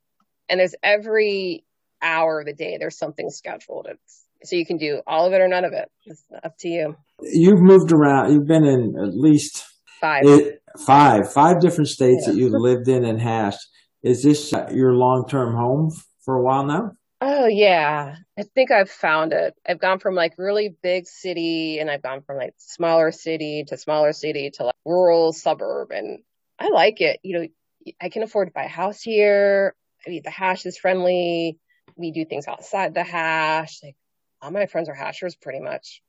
And 0.49 0.59
there's 0.59 0.75
every 0.83 1.65
hour 2.01 2.41
of 2.41 2.45
the 2.45 2.53
day, 2.53 2.77
there's 2.77 2.97
something 2.97 3.29
scheduled. 3.29 3.87
It's, 3.89 4.25
so 4.43 4.55
you 4.55 4.65
can 4.65 4.77
do 4.77 5.01
all 5.05 5.25
of 5.25 5.33
it 5.33 5.41
or 5.41 5.47
none 5.47 5.65
of 5.65 5.73
it. 5.73 5.89
It's 6.05 6.23
up 6.43 6.57
to 6.59 6.69
you. 6.69 6.95
You've 7.21 7.61
moved 7.61 7.91
around. 7.91 8.33
You've 8.33 8.47
been 8.47 8.65
in 8.65 8.95
at 9.01 9.15
least 9.15 9.65
five, 9.99 10.23
it, 10.25 10.61
five, 10.85 11.31
five 11.31 11.59
different 11.59 11.89
states 11.89 12.23
yeah. 12.25 12.33
that 12.33 12.39
you've 12.39 12.53
lived 12.53 12.87
in 12.87 13.05
and 13.05 13.21
hashed. 13.21 13.59
Is 14.01 14.23
this 14.23 14.53
your 14.71 14.93
long-term 14.93 15.55
home 15.55 15.91
for 16.23 16.35
a 16.35 16.43
while 16.43 16.65
now? 16.65 16.91
Oh 17.21 17.47
yeah, 17.47 18.15
I 18.37 18.43
think 18.43 18.71
I've 18.71 18.89
found 18.89 19.33
it. 19.33 19.53
I've 19.67 19.81
gone 19.81 19.99
from 19.99 20.15
like 20.15 20.35
really 20.37 20.73
big 20.81 21.05
city 21.05 21.79
and 21.79 21.91
I've 21.91 22.01
gone 22.01 22.21
from 22.21 22.37
like 22.37 22.53
smaller 22.57 23.11
city 23.11 23.65
to 23.67 23.77
smaller 23.77 24.13
city 24.13 24.51
to 24.51 24.65
like 24.65 24.75
rural 24.85 25.33
suburb 25.33 25.91
and 25.91 26.19
I 26.57 26.69
like 26.69 27.01
it. 27.01 27.19
You 27.23 27.39
know, 27.39 27.93
I 28.01 28.07
can 28.07 28.23
afford 28.23 28.47
to 28.47 28.53
buy 28.53 28.63
a 28.63 28.69
house 28.69 29.01
here. 29.01 29.75
I 30.07 30.09
mean, 30.09 30.21
the 30.23 30.29
hash 30.29 30.65
is 30.65 30.77
friendly. 30.77 31.59
We 31.97 32.11
do 32.11 32.23
things 32.23 32.47
outside 32.47 32.93
the 32.93 33.03
hash. 33.03 33.79
Like 33.83 33.97
all 34.41 34.51
my 34.51 34.65
friends 34.65 34.89
are 34.89 34.95
hashers 34.95 35.35
pretty 35.35 35.59
much. 35.59 36.01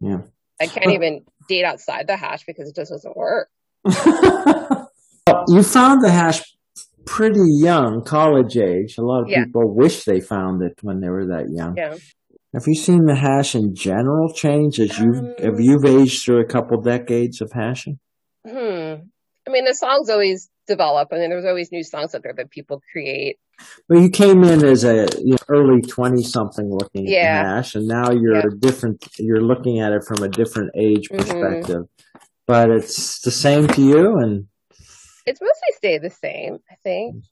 Yeah. 0.00 0.18
I 0.60 0.66
can't 0.66 0.90
even 0.90 1.24
date 1.48 1.64
outside 1.64 2.06
the 2.06 2.16
hash 2.16 2.44
because 2.44 2.68
it 2.68 2.74
just 2.74 2.90
doesn't 2.90 3.16
work. 3.16 3.48
you 3.84 5.62
found 5.62 6.02
the 6.02 6.10
hash 6.10 6.42
pretty 7.06 7.40
young, 7.60 8.02
college 8.04 8.56
age. 8.56 8.98
A 8.98 9.02
lot 9.02 9.22
of 9.22 9.28
yeah. 9.28 9.44
people 9.44 9.74
wish 9.74 10.04
they 10.04 10.20
found 10.20 10.62
it 10.62 10.78
when 10.82 11.00
they 11.00 11.08
were 11.08 11.26
that 11.26 11.46
young. 11.50 11.76
Yeah. 11.76 11.96
Have 12.54 12.64
you 12.66 12.74
seen 12.74 13.04
the 13.04 13.14
hash 13.14 13.54
in 13.54 13.74
general 13.74 14.32
change 14.32 14.80
as 14.80 14.98
you 14.98 15.10
um, 15.10 15.34
have 15.38 15.60
you've 15.60 15.84
aged 15.84 16.24
through 16.24 16.40
a 16.40 16.46
couple 16.46 16.80
decades 16.80 17.40
of 17.40 17.52
hashing? 17.52 17.98
Hmm. 18.46 19.04
I 19.46 19.50
mean, 19.50 19.64
the 19.64 19.74
songs 19.74 20.08
always 20.08 20.50
develop. 20.66 21.08
I 21.12 21.16
mean, 21.16 21.30
there's 21.30 21.44
always 21.44 21.70
new 21.72 21.82
songs 21.82 22.14
out 22.14 22.22
there 22.22 22.34
that 22.36 22.50
people 22.50 22.82
create. 22.92 23.38
But 23.88 23.98
you 23.98 24.10
came 24.10 24.44
in 24.44 24.64
as 24.64 24.84
a 24.84 25.08
you 25.18 25.32
know, 25.32 25.38
early 25.48 25.82
twenty 25.82 26.22
something 26.22 26.70
looking 26.70 27.06
yeah. 27.06 27.40
at 27.40 27.46
hash, 27.46 27.74
and 27.74 27.86
now 27.86 28.10
you're 28.10 28.36
yeah. 28.36 28.56
different. 28.58 29.06
You're 29.18 29.42
looking 29.42 29.80
at 29.80 29.92
it 29.92 30.04
from 30.04 30.22
a 30.22 30.28
different 30.28 30.72
age 30.76 31.08
mm-hmm. 31.08 31.18
perspective. 31.18 31.84
Mm-hmm. 31.84 32.18
But 32.46 32.70
it's 32.70 33.20
the 33.20 33.30
same 33.30 33.68
to 33.68 33.82
you, 33.82 34.18
and 34.18 34.46
it's 35.26 35.40
mostly 35.40 35.72
stayed 35.76 36.02
the 36.02 36.10
same, 36.10 36.58
I 36.70 36.76
think. 36.82 37.24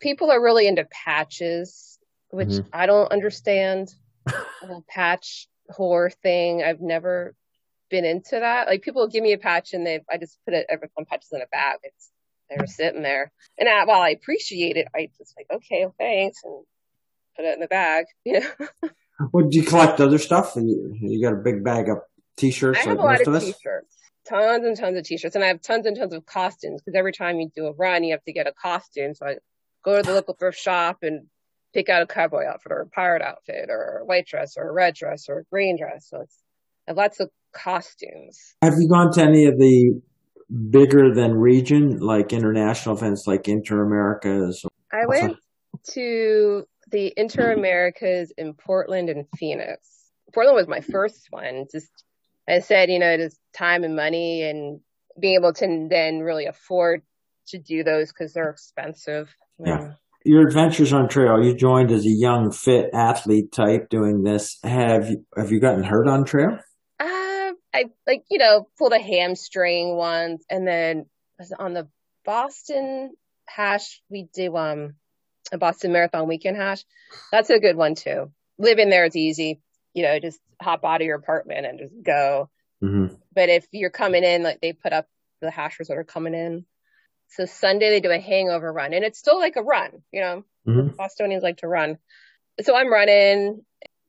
People 0.00 0.30
are 0.30 0.42
really 0.42 0.66
into 0.66 0.86
patches, 0.90 1.98
which 2.30 2.48
mm-hmm. 2.48 2.68
I 2.72 2.86
don't 2.86 3.12
understand. 3.12 3.94
the 4.24 4.82
patch 4.88 5.48
horror 5.68 6.10
thing. 6.10 6.62
I've 6.62 6.80
never 6.80 7.34
been 7.90 8.04
into 8.04 8.38
that. 8.38 8.68
Like 8.68 8.82
people 8.82 9.06
give 9.08 9.22
me 9.22 9.32
a 9.32 9.38
patch 9.38 9.74
and 9.74 9.86
they, 9.86 10.00
I 10.10 10.18
just 10.18 10.38
put 10.44 10.54
it, 10.54 10.66
everyone 10.68 11.06
patches 11.06 11.30
in 11.32 11.40
a 11.40 11.46
bag. 11.50 11.78
It's, 11.82 12.10
they're 12.56 12.66
sitting 12.66 13.02
there. 13.02 13.32
And 13.58 13.68
I, 13.68 13.84
while 13.84 14.00
I 14.00 14.10
appreciate 14.10 14.76
it, 14.76 14.86
I 14.94 15.08
just 15.18 15.34
like, 15.36 15.46
okay, 15.52 15.84
well, 15.84 15.94
thanks. 15.98 16.40
And 16.44 16.64
put 17.36 17.44
it 17.44 17.54
in 17.54 17.60
the 17.60 17.68
bag, 17.68 18.06
you 18.24 18.40
know? 18.40 18.90
well, 19.32 19.48
do 19.48 19.56
you 19.56 19.64
collect 19.64 20.00
other 20.00 20.18
stuff? 20.18 20.56
And 20.56 20.68
you, 20.68 20.96
you 21.00 21.22
got 21.22 21.38
a 21.38 21.42
big 21.42 21.64
bag 21.64 21.88
of 21.88 21.98
t-shirts 22.36 22.78
I 22.78 22.88
have 22.88 22.98
like 22.98 23.26
a 23.26 23.30
lot 23.30 23.36
of, 23.36 23.42
of 23.42 23.42
t-shirts 23.42 23.96
tons 24.28 24.64
and 24.64 24.76
tons 24.76 24.96
of 24.96 25.04
t-shirts 25.04 25.34
and 25.34 25.44
I 25.44 25.48
have 25.48 25.62
tons 25.62 25.86
and 25.86 25.96
tons 25.96 26.14
of 26.14 26.24
costumes 26.26 26.80
because 26.80 26.96
every 26.96 27.12
time 27.12 27.40
you 27.40 27.50
do 27.54 27.66
a 27.66 27.72
run, 27.72 28.04
you 28.04 28.12
have 28.12 28.24
to 28.24 28.32
get 28.32 28.46
a 28.46 28.52
costume. 28.52 29.14
So 29.14 29.26
I 29.26 29.36
go 29.84 29.96
to 29.96 30.02
the 30.02 30.14
local 30.14 30.34
thrift 30.34 30.58
shop 30.58 30.98
and 31.02 31.26
pick 31.74 31.88
out 31.88 32.02
a 32.02 32.06
cowboy 32.06 32.44
outfit 32.46 32.72
or 32.72 32.82
a 32.82 32.86
pirate 32.86 33.22
outfit 33.22 33.66
or 33.68 34.00
a 34.02 34.04
white 34.04 34.26
dress 34.26 34.54
or 34.56 34.68
a 34.68 34.72
red 34.72 34.94
dress 34.94 35.26
or 35.28 35.40
a 35.40 35.44
green 35.44 35.76
dress. 35.78 36.06
So 36.08 36.20
it's 36.22 36.36
I 36.86 36.90
have 36.90 36.96
lots 36.96 37.20
of 37.20 37.30
costumes. 37.52 38.54
Have 38.62 38.74
you 38.78 38.88
gone 38.88 39.12
to 39.12 39.22
any 39.22 39.46
of 39.46 39.58
the 39.58 40.00
bigger 40.70 41.14
than 41.14 41.34
region, 41.34 41.98
like 41.98 42.32
international 42.32 42.96
events 42.96 43.26
like 43.26 43.48
Inter 43.48 43.84
Americas? 43.84 44.64
I 44.92 45.06
went 45.06 45.36
to 45.92 46.64
the 46.90 47.12
Inter 47.16 47.52
Americas 47.52 48.32
in 48.36 48.54
Portland 48.54 49.08
and 49.08 49.26
Phoenix. 49.36 49.88
Portland 50.34 50.56
was 50.56 50.68
my 50.68 50.80
first 50.80 51.26
one, 51.30 51.66
just 51.70 51.90
I 52.48 52.60
said, 52.60 52.90
you 52.90 52.98
know, 52.98 53.10
it 53.10 53.20
is 53.20 53.38
time 53.54 53.84
and 53.84 53.94
money 53.94 54.42
and 54.42 54.80
being 55.20 55.34
able 55.34 55.52
to 55.54 55.86
then 55.88 56.20
really 56.20 56.46
afford 56.46 57.02
to 57.48 57.58
do 57.58 57.84
those 57.84 58.08
because 58.08 58.32
they're 58.32 58.50
expensive. 58.50 59.34
Yeah. 59.64 59.92
Your 60.24 60.46
adventures 60.46 60.92
on 60.92 61.08
trail, 61.08 61.42
you 61.42 61.54
joined 61.54 61.90
as 61.90 62.04
a 62.04 62.10
young, 62.10 62.52
fit 62.52 62.90
athlete 62.94 63.52
type 63.52 63.88
doing 63.90 64.22
this. 64.22 64.58
Have 64.62 65.10
you, 65.10 65.24
have 65.36 65.50
you 65.50 65.60
gotten 65.60 65.82
hurt 65.82 66.08
on 66.08 66.24
trail? 66.24 66.58
I 67.74 67.86
like, 68.06 68.24
you 68.30 68.38
know, 68.38 68.68
pulled 68.78 68.92
a 68.92 68.98
hamstring 68.98 69.96
once 69.96 70.44
and 70.50 70.66
then 70.66 71.06
on 71.58 71.74
the 71.74 71.88
Boston 72.24 73.14
hash, 73.46 74.02
we 74.08 74.28
do, 74.34 74.56
um, 74.56 74.94
a 75.50 75.58
Boston 75.58 75.92
Marathon 75.92 76.28
weekend 76.28 76.56
hash. 76.56 76.84
That's 77.30 77.50
a 77.50 77.58
good 77.58 77.76
one 77.76 77.94
too. 77.94 78.30
Living 78.58 78.90
there 78.90 79.04
is 79.04 79.16
easy 79.16 79.60
you 79.94 80.02
know, 80.02 80.18
just 80.18 80.40
hop 80.60 80.84
out 80.84 81.00
of 81.00 81.06
your 81.06 81.16
apartment 81.16 81.66
and 81.66 81.78
just 81.78 81.94
go. 82.02 82.48
Mm-hmm. 82.82 83.14
But 83.34 83.48
if 83.48 83.66
you're 83.72 83.90
coming 83.90 84.24
in, 84.24 84.42
like 84.42 84.60
they 84.60 84.72
put 84.72 84.92
up 84.92 85.06
the 85.40 85.50
hashers 85.50 85.88
that 85.88 85.98
are 85.98 86.04
coming 86.04 86.34
in. 86.34 86.64
So 87.28 87.46
Sunday 87.46 87.90
they 87.90 88.00
do 88.00 88.10
a 88.10 88.18
hangover 88.18 88.72
run 88.72 88.92
and 88.92 89.04
it's 89.04 89.18
still 89.18 89.38
like 89.38 89.56
a 89.56 89.62
run, 89.62 90.02
you 90.12 90.20
know, 90.20 90.44
mm-hmm. 90.66 90.96
Bostonians 90.96 91.42
like 91.42 91.58
to 91.58 91.68
run. 91.68 91.98
So 92.60 92.76
I'm 92.76 92.92
running, 92.92 93.64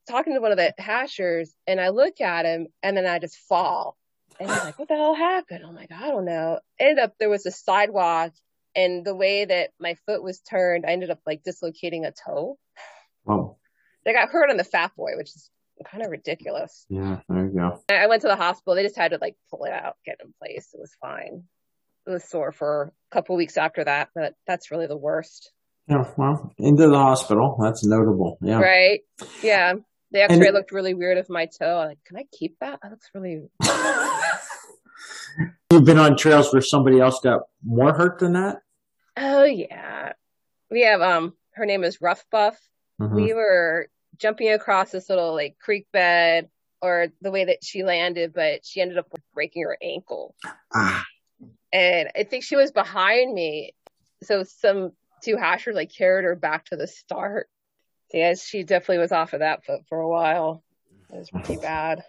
talking 0.08 0.34
to 0.34 0.40
one 0.40 0.52
of 0.52 0.58
the 0.58 0.74
hashers 0.78 1.54
and 1.66 1.80
I 1.80 1.88
look 1.90 2.20
at 2.20 2.46
him 2.46 2.68
and 2.82 2.96
then 2.96 3.06
I 3.06 3.18
just 3.18 3.36
fall. 3.48 3.96
And 4.38 4.50
he's 4.50 4.64
like, 4.64 4.78
what 4.78 4.88
the 4.88 4.96
hell 4.96 5.14
happened? 5.14 5.64
I'm 5.66 5.74
like, 5.74 5.92
I 5.92 6.08
don't 6.08 6.24
know. 6.24 6.58
Ended 6.78 6.98
up, 6.98 7.14
there 7.18 7.30
was 7.30 7.46
a 7.46 7.50
sidewalk 7.50 8.32
and 8.74 9.04
the 9.04 9.14
way 9.14 9.44
that 9.44 9.70
my 9.78 9.94
foot 10.06 10.22
was 10.22 10.40
turned, 10.40 10.84
I 10.86 10.92
ended 10.92 11.10
up 11.10 11.20
like 11.26 11.42
dislocating 11.44 12.04
a 12.04 12.12
toe. 12.12 12.58
Oh. 13.28 13.56
I 14.06 14.12
got 14.12 14.28
hurt 14.28 14.50
on 14.50 14.56
the 14.56 14.64
fat 14.64 14.92
boy, 14.96 15.12
which 15.16 15.28
is 15.28 15.50
kind 15.90 16.04
of 16.04 16.10
ridiculous. 16.10 16.84
Yeah, 16.88 17.20
there 17.28 17.46
you 17.46 17.52
go. 17.54 17.80
I 17.88 18.06
went 18.06 18.22
to 18.22 18.28
the 18.28 18.36
hospital. 18.36 18.74
They 18.74 18.82
just 18.82 18.98
had 18.98 19.12
to 19.12 19.18
like 19.20 19.36
pull 19.50 19.64
it 19.64 19.72
out, 19.72 19.96
get 20.04 20.16
it 20.20 20.26
in 20.26 20.34
place. 20.38 20.68
It 20.74 20.80
was 20.80 20.92
fine. 21.00 21.44
It 22.06 22.10
was 22.10 22.28
sore 22.28 22.52
for 22.52 22.92
a 23.10 23.14
couple 23.14 23.36
weeks 23.36 23.56
after 23.56 23.84
that, 23.84 24.10
but 24.14 24.34
that's 24.46 24.70
really 24.70 24.86
the 24.86 24.96
worst. 24.96 25.50
Yeah, 25.88 26.04
well, 26.16 26.52
into 26.58 26.88
the 26.88 26.98
hospital. 26.98 27.56
That's 27.62 27.84
notable. 27.84 28.38
Yeah. 28.42 28.60
Right. 28.60 29.00
Yeah. 29.42 29.74
The 30.14 30.22
X-ray 30.22 30.46
and 30.46 30.54
looked 30.54 30.70
really 30.70 30.94
weird 30.94 31.18
of 31.18 31.28
my 31.28 31.46
toe. 31.46 31.80
I'm 31.80 31.88
like, 31.88 32.04
can 32.04 32.16
I 32.16 32.24
keep 32.30 32.56
that? 32.60 32.78
That 32.80 32.92
looks 32.92 33.10
really. 33.12 33.48
You've 35.72 35.84
been 35.84 35.98
on 35.98 36.16
trails 36.16 36.52
where 36.52 36.62
somebody 36.62 37.00
else 37.00 37.18
got 37.18 37.42
more 37.64 37.92
hurt 37.92 38.20
than 38.20 38.34
that? 38.34 38.58
Oh 39.16 39.42
yeah. 39.42 40.12
We 40.70 40.82
have 40.82 41.00
um 41.00 41.34
her 41.54 41.66
name 41.66 41.82
is 41.82 42.00
Rough 42.00 42.24
Buff. 42.30 42.56
Mm-hmm. 43.02 43.14
We 43.14 43.34
were 43.34 43.88
jumping 44.16 44.52
across 44.52 44.92
this 44.92 45.08
little 45.08 45.34
like 45.34 45.58
creek 45.58 45.88
bed 45.92 46.48
or 46.80 47.08
the 47.20 47.32
way 47.32 47.46
that 47.46 47.64
she 47.64 47.82
landed, 47.82 48.32
but 48.32 48.64
she 48.64 48.80
ended 48.80 48.98
up 48.98 49.08
breaking 49.34 49.64
her 49.64 49.76
ankle. 49.82 50.36
Ah. 50.72 51.04
And 51.72 52.10
I 52.16 52.22
think 52.22 52.44
she 52.44 52.54
was 52.54 52.70
behind 52.70 53.34
me. 53.34 53.74
So 54.22 54.44
some 54.44 54.92
two 55.24 55.36
hashers 55.36 55.74
like 55.74 55.92
carried 55.92 56.24
her 56.24 56.36
back 56.36 56.66
to 56.66 56.76
the 56.76 56.86
start. 56.86 57.48
Yes, 58.14 58.46
she 58.46 58.62
definitely 58.62 58.98
was 58.98 59.10
off 59.10 59.32
of 59.32 59.40
that 59.40 59.64
foot 59.64 59.80
for 59.88 59.98
a 59.98 60.08
while. 60.08 60.62
It 61.12 61.18
was 61.18 61.30
pretty 61.30 61.56
bad. 61.60 62.04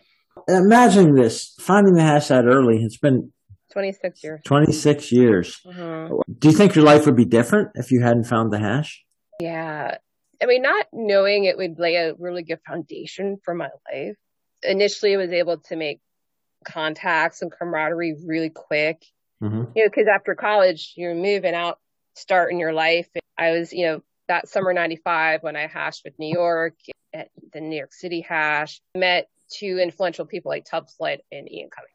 Imagine 0.47 1.15
this 1.15 1.55
finding 1.59 1.95
the 1.95 2.03
hash 2.03 2.27
that 2.27 2.45
early. 2.45 2.77
It's 2.83 2.97
been 2.97 3.31
26 3.71 4.23
years. 4.23 4.41
26 4.45 5.11
years. 5.11 5.59
Mm-hmm. 5.65 6.13
Do 6.37 6.47
you 6.47 6.53
think 6.53 6.75
your 6.75 6.85
life 6.85 7.07
would 7.07 7.15
be 7.15 7.25
different 7.25 7.69
if 7.73 7.91
you 7.91 8.03
hadn't 8.03 8.25
found 8.25 8.53
the 8.53 8.59
hash? 8.59 9.03
Yeah. 9.41 9.97
I 10.41 10.45
mean, 10.45 10.61
not 10.61 10.85
knowing 10.93 11.45
it 11.45 11.57
would 11.57 11.79
lay 11.79 11.95
a 11.95 12.13
really 12.19 12.43
good 12.43 12.59
foundation 12.67 13.37
for 13.43 13.55
my 13.55 13.69
life. 13.91 14.15
Initially, 14.61 15.15
I 15.15 15.17
was 15.17 15.31
able 15.31 15.57
to 15.57 15.75
make 15.75 16.01
contacts 16.65 17.41
and 17.41 17.51
camaraderie 17.51 18.15
really 18.25 18.51
quick. 18.51 19.01
Mm-hmm. 19.41 19.71
You 19.75 19.83
know, 19.83 19.89
because 19.89 20.07
after 20.13 20.35
college, 20.35 20.93
you're 20.95 21.15
moving 21.15 21.55
out, 21.55 21.79
starting 22.15 22.59
your 22.59 22.73
life. 22.73 23.07
I 23.37 23.51
was, 23.51 23.73
you 23.73 23.87
know, 23.87 24.01
that 24.27 24.47
summer 24.47 24.73
95 24.73 25.43
when 25.43 25.55
I 25.55 25.67
hashed 25.67 26.03
with 26.03 26.17
New 26.19 26.31
York 26.31 26.75
at 27.13 27.29
the 27.53 27.61
New 27.61 27.77
York 27.77 27.93
City 27.93 28.21
hash, 28.21 28.81
met 28.95 29.27
two 29.51 29.79
influential 29.81 30.25
people 30.25 30.49
like 30.49 30.65
Tub 30.65 30.87
Slut 30.87 31.19
and 31.31 31.51
Ian 31.51 31.69
Cumming. 31.69 31.89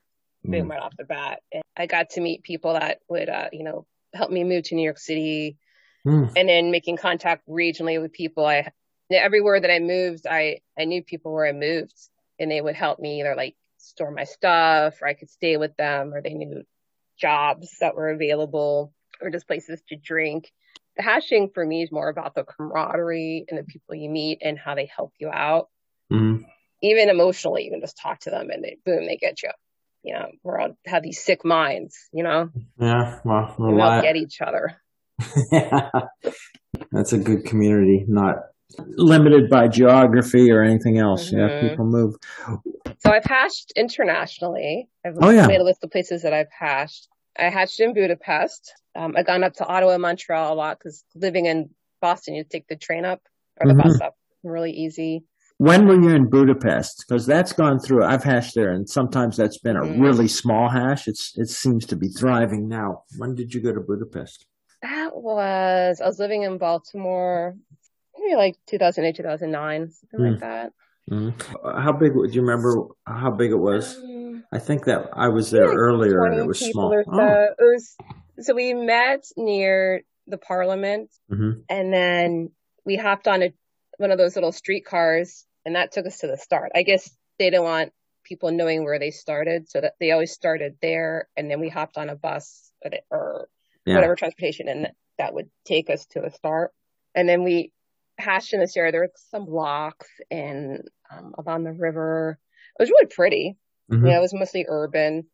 Boom, 0.44 0.68
mm. 0.68 0.70
right 0.70 0.82
off 0.82 0.96
the 0.96 1.04
bat. 1.04 1.40
And 1.52 1.62
I 1.76 1.86
got 1.86 2.10
to 2.10 2.20
meet 2.20 2.42
people 2.42 2.72
that 2.74 3.00
would, 3.08 3.28
uh, 3.28 3.48
you 3.52 3.64
know, 3.64 3.86
help 4.14 4.30
me 4.30 4.44
move 4.44 4.64
to 4.64 4.74
New 4.74 4.82
York 4.82 4.98
City. 4.98 5.58
Mm. 6.06 6.32
And 6.34 6.48
then 6.48 6.70
making 6.70 6.96
contact 6.96 7.46
regionally 7.46 8.00
with 8.00 8.12
people. 8.12 8.46
I, 8.46 8.70
everywhere 9.10 9.60
that 9.60 9.70
I 9.70 9.80
moved, 9.80 10.26
I, 10.26 10.60
I 10.78 10.86
knew 10.86 11.02
people 11.02 11.32
where 11.32 11.46
I 11.46 11.52
moved 11.52 11.94
and 12.38 12.50
they 12.50 12.60
would 12.60 12.74
help 12.74 12.98
me 12.98 13.20
either 13.20 13.34
like 13.36 13.54
store 13.76 14.10
my 14.10 14.24
stuff 14.24 15.02
or 15.02 15.08
I 15.08 15.14
could 15.14 15.28
stay 15.28 15.58
with 15.58 15.76
them 15.76 16.14
or 16.14 16.22
they 16.22 16.32
knew 16.32 16.62
jobs 17.18 17.76
that 17.80 17.94
were 17.94 18.08
available 18.08 18.94
or 19.20 19.30
just 19.30 19.46
places 19.46 19.82
to 19.88 19.96
drink 19.96 20.50
the 21.00 21.04
hashing 21.04 21.48
for 21.54 21.64
me 21.64 21.82
is 21.82 21.90
more 21.90 22.10
about 22.10 22.34
the 22.34 22.44
camaraderie 22.44 23.46
and 23.48 23.58
the 23.58 23.64
people 23.64 23.94
you 23.94 24.10
meet 24.10 24.38
and 24.42 24.58
how 24.58 24.74
they 24.74 24.84
help 24.94 25.14
you 25.18 25.30
out. 25.30 25.68
Mm-hmm. 26.12 26.42
Even 26.82 27.08
emotionally, 27.08 27.64
you 27.64 27.70
can 27.70 27.80
just 27.80 27.96
talk 27.96 28.20
to 28.20 28.30
them 28.30 28.50
and 28.50 28.62
they 28.62 28.76
boom, 28.84 29.06
they 29.06 29.16
get 29.16 29.42
you. 29.42 29.50
You 30.02 30.14
know, 30.14 30.26
we're 30.42 30.60
all 30.60 30.76
have 30.86 31.02
these 31.02 31.22
sick 31.22 31.42
minds, 31.44 31.96
you 32.12 32.22
know? 32.22 32.50
Yeah, 32.78 33.18
well, 33.24 33.54
we 33.58 33.80
all 33.80 34.02
get 34.02 34.16
each 34.16 34.40
other. 34.42 34.80
yeah. 35.50 35.90
That's 36.92 37.12
a 37.14 37.18
good 37.18 37.44
community, 37.44 38.04
not 38.06 38.36
limited 38.78 39.48
by 39.48 39.68
geography 39.68 40.50
or 40.50 40.62
anything 40.62 40.98
else. 40.98 41.30
Mm-hmm. 41.30 41.38
Yeah, 41.38 41.68
people 41.70 41.86
move. 41.86 42.16
So 42.98 43.10
I've 43.10 43.24
hashed 43.24 43.72
internationally. 43.74 44.88
I've 45.04 45.16
oh, 45.20 45.30
yeah. 45.30 45.46
made 45.46 45.60
a 45.60 45.64
list 45.64 45.82
of 45.82 45.90
places 45.90 46.22
that 46.22 46.34
I've 46.34 46.52
hashed. 46.58 47.08
I 47.40 47.48
hashed 47.48 47.80
in 47.80 47.94
Budapest. 47.94 48.74
Um, 48.94 49.14
I've 49.16 49.26
gone 49.26 49.44
up 49.44 49.54
to 49.54 49.66
Ottawa 49.66 49.96
Montreal 49.98 50.52
a 50.52 50.54
lot 50.54 50.78
because 50.78 51.04
living 51.14 51.46
in 51.46 51.70
Boston, 52.00 52.34
you 52.34 52.44
take 52.44 52.68
the 52.68 52.76
train 52.76 53.04
up 53.04 53.22
or 53.60 53.66
the 53.66 53.74
mm-hmm. 53.74 53.88
bus 53.88 54.00
up. 54.00 54.16
Really 54.42 54.72
easy. 54.72 55.24
When 55.58 55.86
were 55.86 56.00
you 56.00 56.10
in 56.10 56.30
Budapest? 56.30 57.04
Because 57.06 57.26
that's 57.26 57.52
gone 57.52 57.78
through. 57.78 58.02
I've 58.04 58.24
hashed 58.24 58.54
there, 58.54 58.72
and 58.72 58.88
sometimes 58.88 59.36
that's 59.36 59.58
been 59.58 59.76
a 59.76 59.82
mm-hmm. 59.82 60.00
really 60.00 60.28
small 60.28 60.70
hash. 60.70 61.06
It's 61.06 61.34
it 61.36 61.50
seems 61.50 61.84
to 61.86 61.96
be 61.96 62.08
thriving 62.08 62.68
now. 62.68 63.02
When 63.18 63.34
did 63.34 63.52
you 63.52 63.60
go 63.60 63.72
to 63.72 63.80
Budapest? 63.80 64.46
That 64.80 65.14
was 65.14 66.00
I 66.00 66.06
was 66.06 66.18
living 66.18 66.44
in 66.44 66.56
Baltimore, 66.56 67.54
maybe 68.18 68.36
like 68.36 68.56
2008, 68.68 69.16
2009, 69.16 69.90
something 69.90 70.20
mm. 70.20 70.30
like 70.30 70.40
that. 70.40 70.72
Mm-hmm. 71.10 71.78
How 71.78 71.92
big? 71.92 72.14
Do 72.14 72.30
you 72.30 72.40
remember 72.40 72.86
how 73.06 73.30
big 73.30 73.50
it 73.50 73.56
was? 73.56 73.98
Um, 73.98 74.19
I 74.52 74.58
think 74.58 74.84
that 74.86 75.10
I 75.12 75.28
was 75.28 75.50
there 75.50 75.68
like 75.68 75.76
earlier 75.76 76.24
and 76.24 76.38
it 76.38 76.46
was 76.46 76.58
small. 76.58 76.90
So. 76.90 77.12
Oh. 77.12 77.46
It 77.58 77.62
was 77.62 77.96
so 78.40 78.54
we 78.54 78.74
met 78.74 79.24
near 79.36 80.02
the 80.26 80.38
Parliament, 80.38 81.10
mm-hmm. 81.30 81.60
and 81.68 81.92
then 81.92 82.50
we 82.84 82.96
hopped 82.96 83.28
on 83.28 83.42
a 83.42 83.52
one 83.98 84.10
of 84.10 84.18
those 84.18 84.34
little 84.34 84.52
streetcars, 84.52 85.46
and 85.64 85.76
that 85.76 85.92
took 85.92 86.06
us 86.06 86.18
to 86.18 86.26
the 86.26 86.36
start. 86.36 86.72
I 86.74 86.82
guess 86.82 87.10
they 87.38 87.50
didn't 87.50 87.64
want 87.64 87.92
people 88.24 88.50
knowing 88.50 88.84
where 88.84 88.98
they 88.98 89.10
started, 89.10 89.68
so 89.68 89.80
that 89.80 89.94
they 90.00 90.10
always 90.10 90.32
started 90.32 90.76
there, 90.80 91.28
and 91.36 91.50
then 91.50 91.60
we 91.60 91.68
hopped 91.68 91.96
on 91.96 92.08
a 92.08 92.16
bus 92.16 92.72
or, 92.84 92.90
or 93.10 93.48
yeah. 93.86 93.94
whatever 93.94 94.16
transportation, 94.16 94.68
and 94.68 94.88
that 95.18 95.34
would 95.34 95.50
take 95.66 95.90
us 95.90 96.06
to 96.06 96.20
the 96.20 96.30
start. 96.30 96.72
And 97.14 97.28
then 97.28 97.44
we 97.44 97.72
hashed 98.18 98.52
in 98.52 98.60
this 98.60 98.76
area. 98.76 98.92
There 98.92 99.02
were 99.02 99.12
some 99.30 99.46
blocks 99.46 100.08
and 100.30 100.82
um, 101.10 101.34
along 101.38 101.64
the 101.64 101.72
river. 101.72 102.38
It 102.78 102.82
was 102.82 102.90
really 102.90 103.06
pretty. 103.06 103.56
Mm-hmm. 103.90 104.06
Yeah, 104.06 104.18
it 104.18 104.22
was 104.22 104.34
mostly 104.34 104.66
urban. 104.68 105.24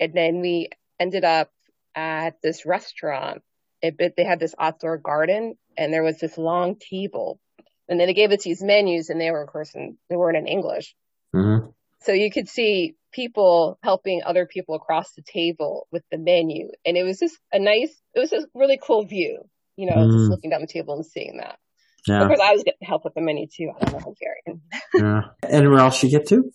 And 0.00 0.12
then 0.14 0.40
we 0.40 0.68
ended 0.98 1.24
up 1.24 1.50
at 1.94 2.40
this 2.42 2.66
restaurant. 2.66 3.42
It, 3.82 3.98
they 4.16 4.24
had 4.24 4.40
this 4.40 4.54
outdoor 4.58 4.98
garden 4.98 5.56
and 5.76 5.92
there 5.92 6.02
was 6.02 6.18
this 6.18 6.38
long 6.38 6.76
table. 6.76 7.40
And 7.88 8.00
then 8.00 8.06
they 8.06 8.14
gave 8.14 8.32
us 8.32 8.42
these 8.42 8.62
menus 8.62 9.10
and 9.10 9.20
they 9.20 9.30
were, 9.30 9.42
of 9.42 9.48
course, 9.48 9.74
in, 9.74 9.98
they 10.08 10.16
weren't 10.16 10.38
in 10.38 10.46
English. 10.46 10.94
Mm-hmm. 11.34 11.68
So 12.02 12.12
you 12.12 12.30
could 12.30 12.48
see 12.48 12.96
people 13.12 13.78
helping 13.82 14.22
other 14.24 14.46
people 14.46 14.74
across 14.74 15.12
the 15.12 15.22
table 15.22 15.86
with 15.90 16.02
the 16.10 16.18
menu. 16.18 16.68
And 16.84 16.96
it 16.96 17.02
was 17.02 17.18
just 17.18 17.38
a 17.52 17.58
nice, 17.58 17.94
it 18.14 18.20
was 18.20 18.32
a 18.32 18.46
really 18.54 18.78
cool 18.82 19.06
view, 19.06 19.42
you 19.76 19.86
know, 19.86 19.96
mm-hmm. 19.96 20.18
just 20.18 20.30
looking 20.30 20.50
down 20.50 20.60
the 20.60 20.66
table 20.66 20.94
and 20.94 21.04
seeing 21.04 21.38
that. 21.38 21.58
Yeah. 22.06 22.22
Of 22.22 22.28
course, 22.28 22.40
I 22.42 22.52
was 22.52 22.62
getting 22.62 22.86
help 22.86 23.04
with 23.04 23.14
the 23.14 23.22
menu 23.22 23.46
too. 23.46 23.70
I 23.74 23.84
don't 23.84 23.92
know 23.92 24.14
Hungarian. 24.14 24.62
yeah. 24.94 25.48
And 25.48 25.70
where 25.70 25.80
else 25.80 26.02
you 26.02 26.10
get 26.10 26.26
to? 26.28 26.50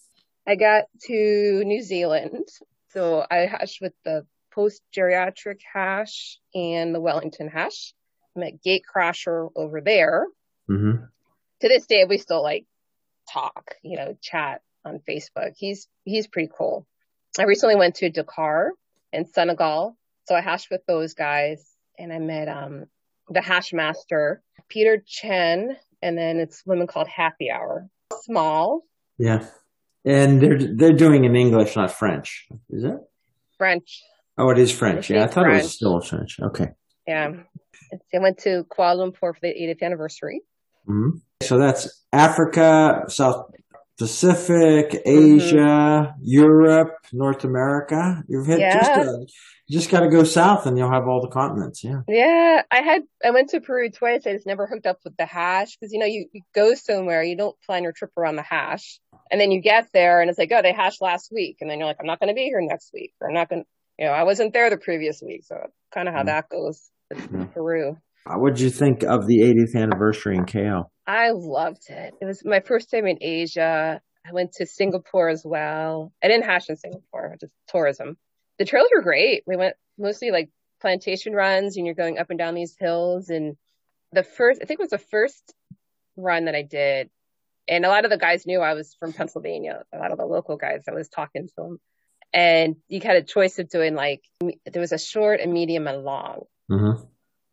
I 0.49 0.55
got 0.55 0.85
to 1.03 1.63
New 1.63 1.83
Zealand. 1.83 2.47
So 2.89 3.23
I 3.29 3.45
hashed 3.45 3.81
with 3.81 3.93
the 4.03 4.25
post 4.51 4.81
geriatric 4.97 5.59
hash 5.71 6.39
and 6.55 6.93
the 6.93 6.99
Wellington 6.99 7.49
hash. 7.49 7.93
I 8.35 8.39
met 8.39 8.53
Gatecrasher 8.65 9.51
over 9.55 9.79
there. 9.79 10.25
Mm-hmm. 10.67 11.03
To 11.61 11.67
this 11.67 11.85
day, 11.85 12.05
we 12.05 12.17
still 12.17 12.41
like 12.41 12.65
talk, 13.31 13.75
you 13.83 13.97
know, 13.97 14.17
chat 14.23 14.61
on 14.83 15.01
Facebook. 15.07 15.53
He's 15.55 15.87
he's 16.03 16.25
pretty 16.25 16.49
cool. 16.57 16.87
I 17.37 17.43
recently 17.43 17.75
went 17.75 17.95
to 17.97 18.09
Dakar 18.09 18.71
in 19.13 19.27
Senegal, 19.27 19.95
so 20.27 20.33
I 20.33 20.41
hashed 20.41 20.71
with 20.71 20.81
those 20.87 21.13
guys, 21.13 21.63
and 21.99 22.11
I 22.11 22.17
met 22.17 22.47
um 22.47 22.85
the 23.29 23.41
hash 23.41 23.71
master 23.71 24.41
Peter 24.67 25.03
Chen, 25.05 25.77
and 26.01 26.17
then 26.17 26.39
it's 26.39 26.63
women 26.65 26.87
called 26.87 27.07
Happy 27.07 27.51
Hour. 27.51 27.87
Small. 28.23 28.81
Yeah. 29.19 29.45
And 30.05 30.41
they're 30.41 30.57
they're 30.57 30.93
doing 30.93 31.25
in 31.25 31.35
English, 31.35 31.75
not 31.75 31.91
French. 31.91 32.47
Is 32.69 32.83
it? 32.83 32.95
French. 33.57 34.01
Oh, 34.37 34.49
it 34.49 34.57
is 34.57 34.71
French. 34.71 35.09
Yeah, 35.09 35.25
I 35.25 35.27
thought 35.27 35.43
French. 35.43 35.59
it 35.59 35.63
was 35.63 35.73
still 35.73 36.01
French. 36.01 36.39
Okay. 36.39 36.67
Yeah. 37.05 37.33
I 38.13 38.19
went 38.19 38.37
to 38.39 38.65
Kuala 38.71 39.11
Lumpur 39.11 39.33
for 39.33 39.37
the 39.41 39.49
80th 39.49 39.81
anniversary. 39.81 40.41
Mm-hmm. 40.87 41.17
So 41.41 41.57
that's 41.57 42.05
Africa, 42.13 43.03
South 43.07 43.51
Pacific, 43.99 45.01
Asia, 45.05 45.57
mm-hmm. 45.57 46.21
Europe, 46.23 46.95
North 47.11 47.43
America. 47.43 48.23
You've 48.29 48.47
hit 48.47 48.61
yeah. 48.61 48.79
just 48.79 49.09
a, 49.09 49.25
you 49.67 49.77
just 49.77 49.91
got 49.91 49.99
to 49.99 50.09
go 50.09 50.23
south 50.23 50.65
and 50.65 50.77
you'll 50.77 50.89
have 50.89 51.07
all 51.07 51.21
the 51.21 51.27
continents. 51.27 51.83
Yeah. 51.83 52.01
Yeah. 52.07 52.63
I 52.71 52.77
had, 52.77 53.03
I 53.23 53.31
went 53.31 53.49
to 53.49 53.59
Peru 53.59 53.91
twice. 53.91 54.25
I 54.25 54.33
just 54.33 54.47
never 54.47 54.65
hooked 54.65 54.87
up 54.87 54.99
with 55.03 55.17
the 55.17 55.25
hash 55.25 55.75
because, 55.75 55.91
you 55.91 55.99
know, 55.99 56.05
you, 56.05 56.27
you 56.31 56.41
go 56.55 56.73
somewhere, 56.73 57.21
you 57.21 57.35
don't 57.35 57.59
plan 57.67 57.83
your 57.83 57.91
trip 57.91 58.11
around 58.17 58.37
the 58.37 58.41
hash. 58.41 58.99
And 59.29 59.39
then 59.39 59.51
you 59.51 59.61
get 59.61 59.89
there 59.93 60.21
and 60.21 60.29
it's 60.29 60.39
like, 60.39 60.51
oh, 60.51 60.61
they 60.61 60.73
hashed 60.73 61.01
last 61.01 61.29
week. 61.31 61.57
And 61.59 61.69
then 61.69 61.77
you're 61.77 61.87
like, 61.87 61.97
I'm 61.99 62.07
not 62.07 62.19
going 62.19 62.29
to 62.29 62.33
be 62.33 62.45
here 62.45 62.61
next 62.61 62.91
week. 62.93 63.13
Or 63.19 63.27
I'm 63.27 63.35
not 63.35 63.49
going 63.49 63.63
to, 63.63 63.67
you 63.99 64.05
know, 64.05 64.13
I 64.13 64.23
wasn't 64.23 64.53
there 64.53 64.69
the 64.69 64.77
previous 64.77 65.21
week. 65.21 65.43
So 65.43 65.57
kind 65.93 66.07
of 66.07 66.13
how 66.13 66.21
mm-hmm. 66.21 66.27
that 66.27 66.49
goes 66.49 66.89
mm-hmm. 67.13 67.45
Peru. 67.45 67.97
What 68.25 68.55
did 68.55 68.61
you 68.61 68.69
think 68.69 69.03
of 69.03 69.25
the 69.25 69.39
80th 69.41 69.75
anniversary 69.81 70.35
in 70.35 70.45
KL? 70.45 70.85
I 71.07 71.31
loved 71.31 71.89
it. 71.89 72.13
It 72.21 72.25
was 72.25 72.43
my 72.45 72.59
first 72.59 72.91
time 72.91 73.07
in 73.07 73.17
Asia. 73.21 74.01
I 74.25 74.33
went 74.33 74.51
to 74.53 74.65
Singapore 74.65 75.29
as 75.29 75.43
well. 75.45 76.13
I 76.23 76.27
didn't 76.27 76.45
hash 76.45 76.69
in 76.69 76.75
Singapore, 76.75 77.35
just 77.39 77.53
tourism 77.67 78.17
the 78.59 78.65
trails 78.65 78.89
were 78.93 79.01
great. 79.01 79.43
We 79.47 79.55
went 79.55 79.75
mostly 79.97 80.29
like 80.29 80.49
plantation 80.81 81.33
runs 81.33 81.77
and 81.77 81.85
you're 81.85 81.95
going 81.95 82.19
up 82.19 82.29
and 82.29 82.37
down 82.37 82.53
these 82.53 82.75
hills. 82.77 83.29
And 83.29 83.55
the 84.11 84.23
first, 84.23 84.59
I 84.61 84.65
think 84.65 84.79
it 84.79 84.83
was 84.83 84.89
the 84.91 84.97
first 84.97 85.53
run 86.15 86.45
that 86.45 86.55
I 86.55 86.61
did. 86.61 87.09
And 87.67 87.85
a 87.85 87.89
lot 87.89 88.03
of 88.03 88.11
the 88.11 88.17
guys 88.17 88.45
knew 88.45 88.59
I 88.59 88.73
was 88.73 88.95
from 88.99 89.13
Pennsylvania. 89.13 89.83
A 89.93 89.97
lot 89.97 90.11
of 90.11 90.17
the 90.17 90.25
local 90.25 90.57
guys, 90.57 90.83
I 90.87 90.93
was 90.93 91.07
talking 91.07 91.47
to 91.47 91.53
them. 91.55 91.77
And 92.33 92.75
you 92.87 92.99
had 93.01 93.15
a 93.15 93.23
choice 93.23 93.57
of 93.59 93.69
doing 93.69 93.95
like, 93.95 94.21
there 94.41 94.81
was 94.81 94.91
a 94.91 94.99
short, 94.99 95.39
a 95.41 95.47
medium, 95.47 95.87
and 95.87 96.03
long. 96.03 96.41
Mm-hmm. 96.69 97.03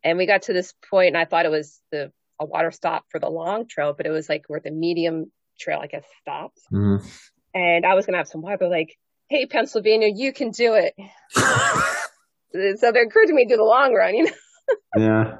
And 0.03 0.17
we 0.17 0.25
got 0.25 0.43
to 0.43 0.53
this 0.53 0.73
point 0.89 1.09
and 1.09 1.17
I 1.17 1.25
thought 1.25 1.45
it 1.45 1.51
was 1.51 1.79
the, 1.91 2.11
a 2.39 2.45
water 2.45 2.71
stop 2.71 3.05
for 3.09 3.19
the 3.19 3.29
long 3.29 3.67
trail, 3.67 3.93
but 3.95 4.05
it 4.05 4.11
was 4.11 4.29
like 4.29 4.43
where 4.47 4.59
the 4.59 4.71
medium 4.71 5.31
trail, 5.59 5.79
I 5.81 5.87
guess, 5.87 6.05
stops. 6.21 6.61
Mm-hmm. 6.71 7.05
And 7.53 7.85
I 7.85 7.95
was 7.95 8.05
going 8.05 8.13
to 8.13 8.19
have 8.19 8.27
some 8.27 8.41
water, 8.41 8.67
like, 8.67 8.97
hey, 9.29 9.45
Pennsylvania, 9.47 10.09
you 10.13 10.31
can 10.31 10.51
do 10.51 10.75
it. 10.75 10.93
so 11.33 12.91
they're 12.91 13.03
encouraging 13.03 13.35
me 13.35 13.45
to 13.45 13.55
do 13.55 13.57
the 13.57 13.63
long 13.63 13.93
run, 13.93 14.15
you 14.15 14.25
know? 14.25 14.31
yeah. 14.97 15.37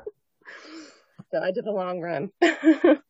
So 1.32 1.40
I 1.40 1.52
did 1.52 1.66
the 1.66 1.72
long 1.72 2.00
run. 2.00 2.32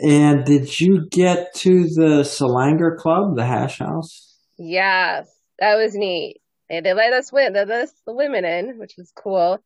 and 0.00 0.44
did 0.44 0.80
you 0.80 1.06
get 1.10 1.54
to 1.56 1.84
the 1.84 2.22
Selangor 2.22 2.96
Club, 2.96 3.36
the 3.36 3.44
hash 3.44 3.78
house? 3.78 4.34
Yes, 4.58 5.28
that 5.58 5.76
was 5.76 5.94
neat. 5.94 6.40
And 6.70 6.84
they 6.84 6.94
let 6.94 7.12
us 7.12 7.32
win, 7.32 7.52
they 7.52 7.64
let 7.64 7.82
us 7.84 7.92
the 8.06 8.14
women 8.14 8.44
in, 8.44 8.78
which 8.78 8.94
was 8.96 9.12
cool. 9.14 9.58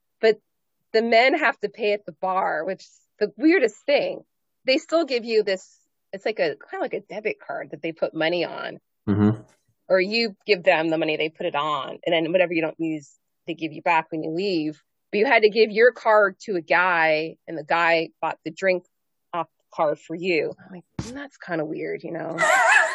The 0.93 1.03
men 1.03 1.39
have 1.39 1.59
to 1.61 1.69
pay 1.69 1.93
at 1.93 2.05
the 2.05 2.15
bar, 2.21 2.65
which 2.65 2.81
is 2.81 3.01
the 3.19 3.33
weirdest 3.37 3.77
thing. 3.87 4.23
They 4.67 4.79
still 4.79 5.05
give 5.05 5.25
you 5.25 5.43
this, 5.43 5.79
it's 6.13 6.27
like 6.27 6.39
a 6.39 6.57
kind 6.57 6.75
of 6.75 6.81
like 6.81 6.95
a 6.95 7.01
debit 7.01 7.37
card 7.45 7.71
that 7.71 7.83
they 7.83 7.93
put 7.93 8.15
money 8.15 8.45
on. 8.45 8.79
Mm-hmm. 9.09 9.41
Or 9.89 10.01
you 10.01 10.37
give 10.47 10.63
them 10.63 10.89
the 10.89 10.99
money, 10.99 11.17
they 11.17 11.29
put 11.29 11.47
it 11.47 11.55
on. 11.55 11.99
And 12.05 12.13
then 12.13 12.33
whatever 12.33 12.53
you 12.53 12.63
don't 12.63 12.79
use, 12.79 13.11
they 13.47 13.55
give 13.55 13.73
you 13.73 13.83
back 13.83 14.07
when 14.11 14.23
you 14.23 14.31
leave. 14.31 14.83
But 15.11 15.19
you 15.19 15.27
had 15.27 15.43
to 15.43 15.51
give 15.51 15.71
your 15.71 15.93
card 15.93 16.37
to 16.43 16.55
a 16.55 16.61
guy, 16.61 17.37
and 17.49 17.59
the 17.59 17.65
guy 17.65 18.11
bought 18.21 18.39
the 18.45 18.53
drink 18.53 18.85
off 19.33 19.49
the 19.59 19.77
card 19.77 19.99
for 19.99 20.15
you. 20.15 20.55
I'm 20.65 20.75
like, 20.77 20.85
mm, 21.01 21.15
that's 21.15 21.37
kind 21.37 21.61
of 21.61 21.67
weird, 21.67 22.05
you 22.05 22.13
know? 22.13 22.37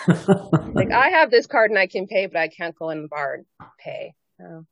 like, 0.74 0.92
I 0.92 1.10
have 1.10 1.30
this 1.30 1.48
card 1.48 1.72
and 1.72 1.80
I 1.80 1.88
can 1.88 2.08
pay, 2.08 2.28
but 2.28 2.38
I 2.38 2.48
can't 2.48 2.76
go 2.78 2.90
in 2.90 3.02
the 3.02 3.08
bar 3.10 3.34
and 3.34 3.46
pay. 3.78 4.14
So. 4.40 4.66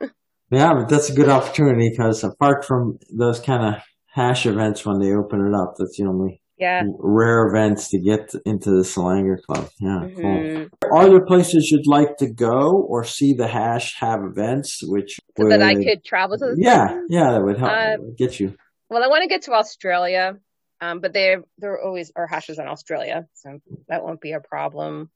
yeah, 0.50 0.72
but 0.74 0.88
that's 0.88 1.10
a 1.10 1.14
good 1.14 1.28
opportunity 1.28 1.90
because 1.90 2.24
apart 2.24 2.64
from 2.64 2.98
those 3.16 3.40
kind 3.40 3.74
of 3.74 3.82
hash 4.06 4.46
events 4.46 4.84
when 4.84 5.00
they 5.00 5.12
open 5.12 5.40
it 5.40 5.54
up, 5.54 5.74
that's 5.78 5.96
the 5.98 6.06
only 6.06 6.40
yeah. 6.58 6.82
rare 6.98 7.46
events 7.46 7.88
to 7.90 8.00
get 8.00 8.32
into 8.44 8.70
the 8.70 8.82
Selangor 8.82 9.42
Club. 9.42 9.68
Yeah, 9.80 10.00
mm-hmm. 10.04 10.64
cool. 10.82 10.98
Are 10.98 11.08
there 11.08 11.24
places 11.24 11.70
you'd 11.70 11.86
like 11.86 12.16
to 12.18 12.32
go 12.32 12.70
or 12.88 13.04
see 13.04 13.32
the 13.32 13.48
hash 13.48 13.96
have 13.98 14.20
events 14.22 14.80
which 14.82 15.18
so 15.36 15.44
would, 15.44 15.52
that 15.52 15.62
I 15.62 15.74
could 15.74 16.04
travel 16.04 16.38
to? 16.38 16.54
yeah, 16.56 16.86
places? 16.86 17.06
yeah, 17.08 17.32
that 17.32 17.42
would 17.42 17.58
help 17.58 17.72
uh, 17.72 17.96
get 18.16 18.38
you. 18.38 18.54
Well, 18.90 19.02
I 19.02 19.08
want 19.08 19.22
to 19.22 19.28
get 19.28 19.42
to 19.42 19.52
Australia, 19.52 20.34
um, 20.80 21.00
but 21.00 21.12
there 21.12 21.42
there 21.58 21.80
always 21.82 22.12
are 22.14 22.26
hashes 22.26 22.58
in 22.58 22.68
Australia, 22.68 23.26
so 23.34 23.58
that 23.88 24.04
won't 24.04 24.20
be 24.20 24.32
a 24.32 24.40
problem. 24.40 25.10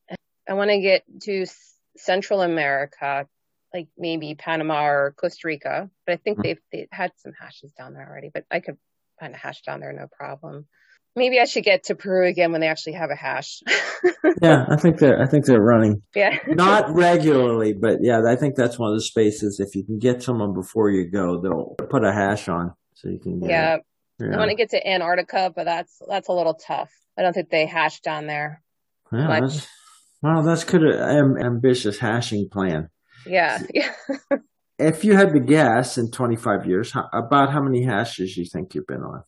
I 0.48 0.54
want 0.54 0.70
to 0.70 0.80
get 0.80 1.02
to 1.22 1.46
Central 1.96 2.40
America, 2.40 3.26
like 3.72 3.88
maybe 3.96 4.34
Panama 4.34 4.86
or 4.86 5.14
Costa 5.18 5.46
Rica, 5.46 5.90
but 6.06 6.12
I 6.12 6.16
think 6.16 6.38
mm-hmm. 6.38 6.58
they've 6.72 6.88
had 6.90 7.12
some 7.16 7.32
hashes 7.38 7.72
down 7.72 7.94
there 7.94 8.08
already. 8.08 8.30
But 8.32 8.44
I 8.50 8.60
could 8.60 8.76
find 9.20 9.34
a 9.34 9.38
hash 9.38 9.62
down 9.62 9.80
there, 9.80 9.92
no 9.92 10.06
problem. 10.10 10.66
Maybe 11.16 11.40
I 11.40 11.44
should 11.44 11.64
get 11.64 11.84
to 11.84 11.94
Peru 11.94 12.28
again 12.28 12.52
when 12.52 12.60
they 12.60 12.68
actually 12.68 12.92
have 12.92 13.10
a 13.10 13.16
hash. 13.16 13.60
yeah, 14.42 14.66
I 14.68 14.76
think 14.76 14.98
they're 14.98 15.20
I 15.20 15.26
think 15.26 15.46
they're 15.46 15.60
running. 15.60 16.02
Yeah. 16.14 16.38
Not 16.46 16.90
regularly, 16.94 17.72
but 17.72 17.98
yeah, 18.00 18.22
I 18.26 18.36
think 18.36 18.54
that's 18.54 18.78
one 18.78 18.92
of 18.92 18.96
the 18.96 19.02
spaces. 19.02 19.58
If 19.58 19.74
you 19.74 19.84
can 19.84 19.98
get 19.98 20.22
someone 20.22 20.54
before 20.54 20.90
you 20.90 21.10
go, 21.10 21.40
they'll 21.40 21.74
put 21.88 22.04
a 22.04 22.12
hash 22.12 22.48
on 22.48 22.72
so 22.94 23.08
you 23.08 23.18
can. 23.18 23.42
yeah. 23.42 23.78
yeah. 24.20 24.34
I 24.34 24.36
want 24.36 24.50
to 24.50 24.56
get 24.56 24.70
to 24.70 24.88
Antarctica, 24.88 25.52
but 25.54 25.64
that's 25.64 26.00
that's 26.08 26.28
a 26.28 26.32
little 26.32 26.54
tough. 26.54 26.92
I 27.18 27.22
don't 27.22 27.32
think 27.32 27.50
they 27.50 27.66
hash 27.66 28.00
down 28.00 28.26
there. 28.26 28.62
Yeah, 29.12 29.40
that's, 29.40 29.66
well, 30.22 30.42
that's 30.42 30.64
good. 30.64 30.82
Am, 30.84 31.36
ambitious 31.36 31.98
hashing 31.98 32.48
plan. 32.48 32.90
Yeah. 33.28 33.62
Yeah. 33.74 33.92
if 34.78 35.04
you 35.04 35.16
had 35.16 35.32
to 35.32 35.40
guess 35.40 35.98
in 35.98 36.10
25 36.10 36.66
years, 36.66 36.92
how, 36.92 37.08
about 37.12 37.50
how 37.52 37.60
many 37.60 37.82
hashes 37.82 38.36
you 38.36 38.44
think 38.44 38.74
you've 38.74 38.86
been 38.86 39.02
on? 39.02 39.24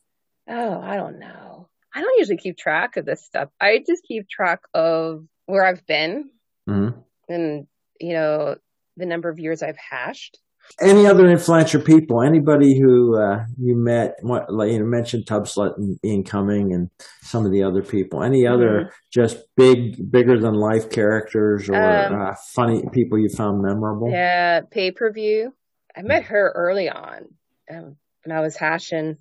Oh, 0.49 0.81
I 0.81 0.95
don't 0.95 1.19
know. 1.19 1.67
I 1.93 2.01
don't 2.01 2.19
usually 2.19 2.37
keep 2.37 2.57
track 2.57 2.97
of 2.97 3.05
this 3.05 3.25
stuff. 3.25 3.49
I 3.59 3.83
just 3.85 4.03
keep 4.07 4.29
track 4.29 4.61
of 4.73 5.25
where 5.45 5.65
I've 5.65 5.85
been 5.85 6.29
mm-hmm. 6.69 6.99
and, 7.27 7.67
you 7.99 8.13
know, 8.13 8.55
the 8.97 9.05
number 9.05 9.29
of 9.29 9.39
years 9.39 9.61
I've 9.61 9.77
hashed. 9.77 10.39
Any 10.79 11.05
other 11.05 11.29
influential 11.29 11.81
people? 11.81 12.21
Anybody 12.21 12.79
who 12.79 13.17
uh, 13.17 13.45
you 13.57 13.75
met? 13.75 14.15
What, 14.21 14.51
like 14.51 14.71
you 14.71 14.83
mentioned, 14.85 15.25
Tubslut 15.25 15.77
and 15.77 15.99
Ian 16.03 16.23
Cumming, 16.23 16.73
and 16.73 16.89
some 17.21 17.45
of 17.45 17.51
the 17.51 17.63
other 17.63 17.81
people. 17.81 18.23
Any 18.23 18.47
other 18.47 18.69
mm-hmm. 18.69 18.89
just 19.11 19.37
big, 19.55 20.11
bigger 20.11 20.39
than 20.39 20.53
life 20.53 20.89
characters 20.89 21.69
or 21.69 21.75
um, 21.75 22.21
uh, 22.21 22.35
funny 22.53 22.83
people 22.91 23.19
you 23.19 23.29
found 23.29 23.61
memorable? 23.61 24.11
Yeah, 24.11 24.61
pay 24.61 24.91
per 24.91 25.11
view. 25.11 25.53
I 25.95 26.03
met 26.03 26.23
her 26.25 26.51
early 26.55 26.89
on 26.89 27.25
um, 27.69 27.97
when 28.23 28.35
I 28.35 28.41
was 28.41 28.55
hashing, 28.55 29.17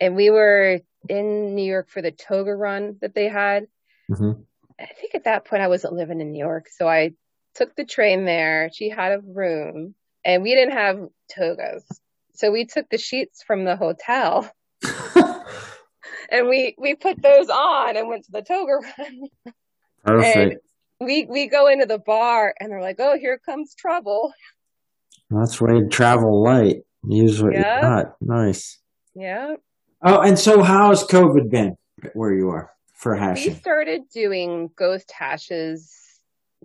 and 0.00 0.16
we 0.16 0.30
were 0.30 0.80
in 1.08 1.54
New 1.54 1.64
York 1.64 1.88
for 1.90 2.02
the 2.02 2.12
toga 2.12 2.54
run 2.54 2.96
that 3.00 3.14
they 3.14 3.28
had. 3.28 3.66
Mm-hmm. 4.10 4.42
I 4.80 4.86
think 4.86 5.14
at 5.14 5.24
that 5.24 5.44
point 5.44 5.62
I 5.62 5.68
wasn't 5.68 5.94
living 5.94 6.20
in 6.20 6.32
New 6.32 6.38
York, 6.38 6.66
so 6.68 6.88
I 6.88 7.12
took 7.54 7.76
the 7.76 7.84
train 7.84 8.24
there. 8.24 8.70
She 8.72 8.88
had 8.88 9.12
a 9.12 9.20
room, 9.20 9.94
and 10.24 10.42
we 10.42 10.54
didn't 10.54 10.74
have 10.74 10.98
togas, 11.34 11.84
so 12.34 12.50
we 12.50 12.64
took 12.64 12.88
the 12.90 12.98
sheets 12.98 13.42
from 13.42 13.64
the 13.64 13.76
hotel. 13.76 14.50
and 16.30 16.48
we 16.48 16.74
we 16.78 16.94
put 16.94 17.20
those 17.22 17.48
on 17.48 17.96
and 17.96 18.08
went 18.08 18.24
to 18.24 18.32
the 18.32 18.42
toga 18.42 18.72
run. 18.72 19.54
Perfect. 20.04 20.36
And 20.36 21.06
we 21.06 21.26
we 21.28 21.46
go 21.46 21.68
into 21.68 21.86
the 21.86 21.98
bar 21.98 22.54
and 22.58 22.70
they're 22.70 22.80
like, 22.80 22.96
"Oh, 22.98 23.18
here 23.18 23.38
comes 23.44 23.74
trouble." 23.74 24.32
That's 25.30 25.60
you 25.60 25.88
travel 25.88 26.42
light. 26.42 26.76
Use 27.08 27.42
what 27.42 27.54
yeah. 27.54 27.76
you 27.76 27.82
got. 27.82 28.06
Nice. 28.20 28.78
Yeah. 29.14 29.54
Oh, 30.04 30.20
and 30.20 30.38
so 30.38 30.62
how 30.62 30.90
has 30.90 31.04
COVID 31.04 31.50
been 31.50 31.76
where 32.12 32.34
you 32.34 32.50
are 32.50 32.70
for 32.94 33.14
hashing? 33.14 33.54
We 33.54 33.58
started 33.58 34.02
doing 34.12 34.70
ghost 34.76 35.10
hashes 35.12 35.92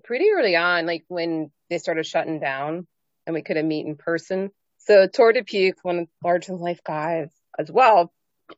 pretty 0.04 0.26
early 0.36 0.56
on, 0.56 0.86
like 0.86 1.06
when 1.08 1.52
they 1.70 1.78
started 1.78 2.06
shutting 2.06 2.40
down 2.40 2.88
and 3.28 3.36
we 3.36 3.44
couldn't 3.44 3.68
meet 3.68 3.86
in 3.86 3.96
person. 3.96 4.50
So 4.80 5.06
Tour 5.06 5.34
de 5.34 5.44
Puke, 5.44 5.78
one 5.84 6.00
of 6.00 6.06
the 6.06 6.28
larger 6.28 6.54
life 6.54 6.82
guys 6.84 7.30
as 7.60 7.72
well, 7.72 8.12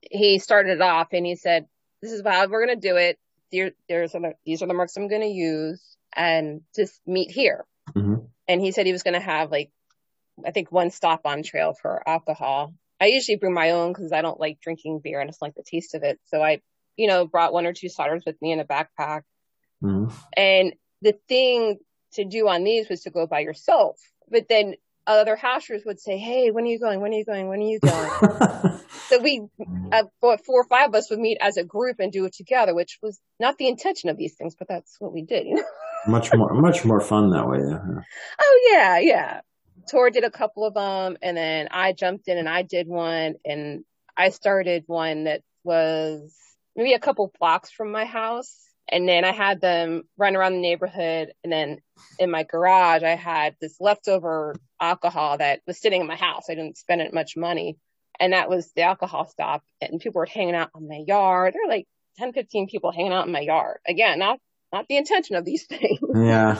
he 0.10 0.39
started 0.39 0.79
off 0.79 1.10
and 1.12 1.25
he 1.25 1.36
said, 1.36 1.65
this 2.01 2.13
is 2.13 2.21
how 2.25 2.47
we're 2.47 2.65
going 2.65 2.79
to 2.79 2.88
do 2.88 2.95
it. 2.95 3.19
There, 3.51 3.71
there's 3.89 4.15
a, 4.15 4.19
these 4.45 4.63
are 4.63 4.67
the 4.67 4.73
marks 4.73 4.95
I'm 4.95 5.10
going 5.10 5.21
to 5.21 5.27
use 5.27 5.82
and 6.15 6.62
just 6.73 7.01
meet 7.05 7.32
here. 7.32 7.65
Mm-hmm. 7.93 8.25
And 8.47 8.62
he 8.62 8.71
said 8.71 8.86
he 8.86 8.93
was 8.93 9.03
going 9.03 9.15
to 9.15 9.19
have 9.19 9.51
like, 9.51 9.71
I 10.45 10.51
think 10.51 10.71
one 10.71 10.91
stop 10.91 11.21
on 11.25 11.43
trail 11.43 11.73
for 11.73 12.08
alcohol 12.08 12.73
I 12.99 13.08
usually 13.08 13.38
bring 13.38 13.53
my 13.53 13.71
own 13.71 13.93
because 13.93 14.12
I 14.12 14.21
don't 14.21 14.39
like 14.39 14.60
drinking 14.60 14.99
beer 14.99 15.19
and 15.19 15.29
I 15.29 15.32
just 15.32 15.41
like 15.41 15.55
the 15.55 15.63
taste 15.63 15.95
of 15.95 16.03
it. 16.03 16.19
So 16.25 16.41
I, 16.41 16.62
you 16.97 17.08
know, 17.08 17.25
brought 17.25 17.53
one 17.53 17.65
or 17.65 17.73
two 17.73 17.88
ciders 17.88 18.25
with 18.25 18.41
me 18.41 18.51
in 18.51 18.60
a 18.60 18.65
backpack. 18.65 19.21
Mm-hmm. 19.84 20.13
And 20.36 20.73
the 21.01 21.15
thing 21.29 21.79
to 22.13 22.25
do 22.25 22.47
on 22.49 22.63
these 22.63 22.89
was 22.89 23.01
to 23.01 23.10
go 23.10 23.25
by 23.25 23.39
yourself. 23.39 23.97
But 24.30 24.48
then 24.50 24.76
other 25.08 25.36
hashers 25.36 25.84
would 25.86 26.00
say, 26.00 26.18
Hey, 26.18 26.52
when 26.52 26.65
are 26.65 26.68
you 26.68 26.80
going? 26.80 27.02
When 27.02 27.12
are 27.12 27.18
you 27.18 27.26
going? 27.26 27.48
When 27.48 27.60
are 27.60 27.63
you 27.63 27.80
going? 27.80 28.80
so 29.08 29.20
we, 29.20 29.42
uh, 29.92 30.04
four 30.22 30.38
or 30.48 30.65
five 30.65 30.89
of 30.89 30.96
us 30.96 31.10
would 31.10 31.20
meet 31.20 31.38
as 31.42 31.58
a 31.58 31.63
group 31.63 32.00
and 32.00 32.12
do 32.12 32.26
it 32.26 32.34
together, 32.34 32.76
which 32.76 33.00
was 33.02 33.20
not 33.39 33.58
the 33.58 33.68
intention 33.68 34.10
of 34.10 34.18
these 34.18 34.36
things, 34.36 34.56
but 34.58 34.68
that's 34.68 34.96
what 35.00 35.13
we 35.13 35.24
did. 35.24 35.48
You 35.48 35.56
know? 35.56 35.63
much 36.08 36.30
more, 36.34 36.54
much 36.54 36.86
more 36.86 37.02
fun 37.02 37.32
that 37.32 37.48
way. 37.48 37.60
Yeah. 37.60 38.02
Oh 38.42 38.70
yeah, 38.72 39.00
yeah. 39.00 39.42
Tor 39.89 40.12
did 40.12 40.24
a 40.24 40.32
couple 40.32 40.65
of 40.65 40.76
them 40.76 41.18
and 41.22 41.36
then 41.36 41.70
I 41.72 41.94
jumped 41.94 42.28
in 42.28 42.38
and 42.38 42.48
I 42.48 42.62
did 42.62 42.88
one 42.88 43.36
and 43.44 43.84
I 44.15 44.30
started 44.30 44.84
one 44.86 45.24
that 45.24 45.42
was 45.63 46.36
maybe 46.76 46.94
a 46.94 47.00
couple 47.00 47.32
blocks 47.39 47.72
from 47.72 47.92
my 47.92 48.06
house. 48.06 48.56
And 48.91 49.08
then 49.08 49.23
I 49.23 49.32
had 49.32 49.62
them 49.62 50.04
run 50.17 50.36
around 50.36 50.54
the 50.54 50.62
neighborhood. 50.62 51.32
And 51.43 51.52
then 51.54 51.78
in 52.17 52.32
my 52.32 52.43
garage, 52.43 53.04
I 53.04 53.15
had 53.15 53.56
this 53.62 53.78
leftover 53.80 54.56
alcohol 54.82 55.38
that 55.38 55.62
was 55.67 55.80
sitting 55.80 56.02
in 56.02 56.08
my 56.08 56.15
house. 56.15 56.45
I 56.49 56.56
didn't 56.56 56.78
spend 56.78 57.02
it 57.02 57.13
much 57.13 57.38
money. 57.38 57.78
And 58.19 58.34
that 58.34 58.49
was 58.49 58.71
the 58.75 58.82
alcohol 58.82 59.28
stop. 59.28 59.63
And 59.82 59.99
people 59.99 60.19
were 60.19 60.25
hanging 60.25 60.56
out 60.56 60.71
in 60.75 60.88
my 60.88 61.04
yard. 61.08 61.54
There 61.54 61.62
were 61.65 61.71
like 61.71 61.88
10, 62.17 62.34
15 62.34 62.67
people 62.67 62.91
hanging 62.91 63.13
out 63.13 63.28
in 63.28 63.32
my 63.32 63.41
yard. 63.41 63.80
Again, 63.88 64.19
not, 64.19 64.39
not 64.73 64.88
the 64.88 64.97
intention 64.97 65.36
of 65.36 65.45
these 65.45 65.65
things. 65.67 65.99
Yeah 66.15 66.60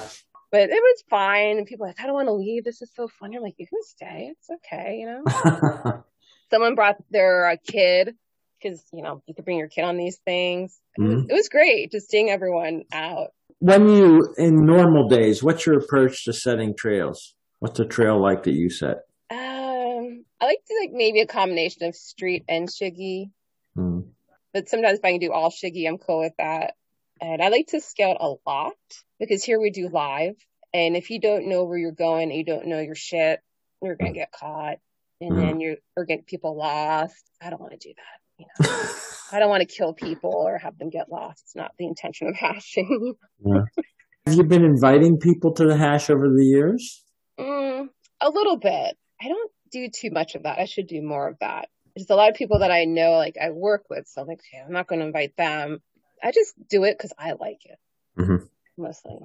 but 0.52 0.70
it 0.70 0.82
was 0.82 1.04
fine. 1.10 1.58
And 1.58 1.68
people 1.68 1.86
like, 1.86 2.00
I 2.00 2.06
don't 2.06 2.16
want 2.16 2.28
to 2.28 2.34
leave. 2.34 2.64
This 2.64 2.82
is 2.82 2.92
so 2.96 3.08
fun. 3.08 3.32
You're 3.32 3.42
like, 3.42 3.56
you 3.58 3.68
can 3.68 3.84
stay. 3.84 4.32
It's 4.32 4.50
okay, 4.50 4.98
you 5.00 5.06
know. 5.06 6.04
Someone 6.52 6.76
brought 6.76 6.98
their 7.12 7.48
uh, 7.48 7.56
kid 7.66 8.16
because 8.62 8.84
you 8.94 9.02
know 9.02 9.22
you 9.28 9.34
could 9.34 9.46
bring 9.46 9.58
your 9.58 9.68
kid 9.68 9.84
on 9.84 9.98
these 9.98 10.18
things. 10.26 10.80
Mm-hmm. 11.00 11.12
It, 11.12 11.16
was, 11.16 11.26
it, 11.30 11.34
was, 11.34 11.50
great 11.50 11.92
just 11.92 12.10
seeing 12.10 12.30
everyone 12.30 12.84
out. 12.92 13.30
When 13.60 13.90
you 13.90 14.34
in 14.38 14.66
normal 14.66 15.08
days, 15.08 15.44
what's 15.44 15.66
your 15.66 15.78
approach 15.78 16.26
to 16.26 16.34
setting 16.34 16.76
trails? 16.76 17.36
What's 17.60 17.80
a 17.80 17.86
trail 17.86 18.22
like 18.22 18.44
that 18.44 18.54
you 18.54 18.70
set? 18.70 18.98
Um, 19.30 20.24
I 20.40 20.46
like 20.46 20.64
to 20.68 20.76
like 20.82 20.92
maybe 20.94 21.20
a 21.22 21.28
combination 21.28 21.84
of 21.84 21.96
street 21.96 22.46
and 22.48 22.70
shiggy. 22.70 23.32
Mm. 23.78 24.08
But 24.54 24.70
sometimes 24.70 25.00
if 25.00 25.06
I 25.06 25.12
can 25.12 25.20
do 25.20 25.32
all 25.32 25.52
shiggy, 25.52 25.88
I'm 25.88 25.98
cool 25.98 26.20
with 26.20 26.34
that. 26.38 26.76
And 27.22 27.42
I 27.42 27.50
like 27.50 27.68
to 27.68 27.82
scout 27.82 28.18
a 28.20 28.34
lot 28.48 28.74
because 29.20 29.44
here 29.44 29.60
we 29.60 29.72
do 29.72 29.90
live. 29.90 30.36
And 30.74 30.96
if 30.96 31.10
you 31.10 31.20
don't 31.20 31.50
know 31.50 31.66
where 31.66 31.78
you're 31.78 31.92
going, 31.92 32.32
you 32.32 32.46
don't 32.46 32.68
know 32.68 32.80
your 32.80 32.96
shit, 32.96 33.42
you're 33.82 33.96
going 33.96 34.14
to 34.14 34.20
get 34.20 34.32
caught. 34.32 34.78
And 35.22 35.32
mm-hmm. 35.32 35.42
then 35.42 35.60
you're, 35.60 35.76
or 35.98 36.06
get 36.06 36.26
people 36.26 36.56
lost. 36.56 37.24
I 37.42 37.50
don't 37.50 37.60
want 37.60 37.74
to 37.74 37.78
do 37.78 37.94
that. 37.96 38.19
You 38.40 38.46
know, 38.60 38.70
I 39.32 39.40
don't 39.40 39.50
want 39.50 39.62
to 39.62 39.68
kill 39.68 39.94
people 39.94 40.34
or 40.34 40.58
have 40.58 40.78
them 40.78 40.90
get 40.90 41.10
lost. 41.12 41.44
It's 41.46 41.56
not 41.56 41.72
the 41.78 41.86
intention 41.86 42.28
of 42.28 42.36
hashing. 42.36 43.16
yeah. 43.46 43.62
Have 44.26 44.36
you 44.36 44.44
been 44.44 44.64
inviting 44.64 45.18
people 45.18 45.54
to 45.56 45.66
the 45.66 45.78
hash 45.78 46.10
over 46.10 46.28
the 46.28 46.46
years? 46.46 47.04
Mm, 47.40 47.88
a 48.22 48.30
little 48.30 48.58
bit. 48.58 48.98
I 49.22 49.28
don't 49.28 49.52
do 49.72 49.88
too 49.90 50.12
much 50.12 50.36
of 50.36 50.44
that. 50.44 50.60
I 50.60 50.66
should 50.66 50.88
do 50.88 51.02
more 51.02 51.28
of 51.28 51.38
that. 51.40 51.68
There's 51.96 52.10
a 52.10 52.16
lot 52.16 52.30
of 52.30 52.36
people 52.36 52.60
that 52.60 52.72
I 52.72 52.86
know, 52.86 53.12
like 53.12 53.36
I 53.42 53.50
work 53.52 53.86
with, 53.90 54.08
so 54.08 54.22
I'm 54.22 54.28
like, 54.28 54.40
okay, 54.40 54.64
I'm 54.66 54.72
not 54.72 54.88
going 54.88 55.00
to 55.00 55.08
invite 55.08 55.36
them. 55.38 55.80
I 56.24 56.32
just 56.32 56.54
do 56.70 56.84
it 56.84 56.98
because 56.98 57.14
I 57.18 57.32
like 57.32 57.60
it, 57.66 57.78
mm-hmm. 58.18 58.46
mostly. 58.78 59.18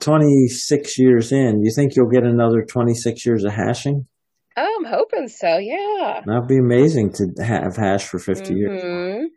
26 0.00 0.98
years 0.98 1.32
in, 1.32 1.62
you 1.62 1.72
think 1.74 1.96
you'll 1.96 2.10
get 2.10 2.24
another 2.24 2.62
26 2.62 3.26
years 3.26 3.44
of 3.44 3.52
hashing? 3.52 4.06
Oh, 4.56 4.76
I'm 4.78 4.84
hoping 4.84 5.28
so. 5.28 5.58
Yeah. 5.58 6.22
That'd 6.24 6.48
be 6.48 6.58
amazing 6.58 7.12
to 7.14 7.44
have 7.44 7.76
hash 7.76 8.06
for 8.06 8.18
50 8.18 8.44
mm-hmm. 8.44 8.56
years. 8.56 9.30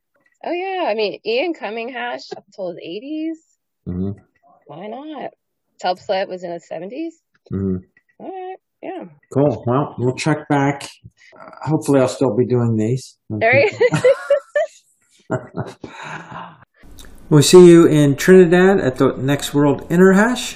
Oh, 0.46 0.52
yeah. 0.52 0.86
I 0.88 0.94
mean, 0.94 1.20
Ian 1.26 1.54
Cumming 1.54 1.90
hash 1.90 2.32
up 2.36 2.44
until 2.46 2.70
his 2.70 2.78
80s. 2.78 3.38
Mm-hmm. 3.88 4.12
Why 4.68 4.88
not? 4.88 5.32
Telpslet 5.84 6.28
was 6.28 6.44
in 6.44 6.52
his 6.52 6.68
70s. 6.72 7.14
Mm-hmm. 7.52 7.78
All 8.20 8.32
right. 8.32 8.58
Yeah. 8.82 9.06
Cool. 9.34 9.64
Well, 9.66 9.96
we'll 9.98 10.16
check 10.16 10.48
back. 10.50 10.88
Uh, 11.40 11.50
hopefully, 11.64 12.00
I'll 12.00 12.08
still 12.08 12.36
be 12.36 12.46
doing 12.46 12.76
these. 12.76 13.18
There 13.30 13.60
you 13.60 13.70
We'll 17.30 17.44
see 17.44 17.68
you 17.68 17.86
in 17.86 18.16
Trinidad 18.16 18.80
at 18.80 18.98
the 18.98 19.14
next 19.18 19.54
World 19.54 19.82
Interhash. 19.90 20.56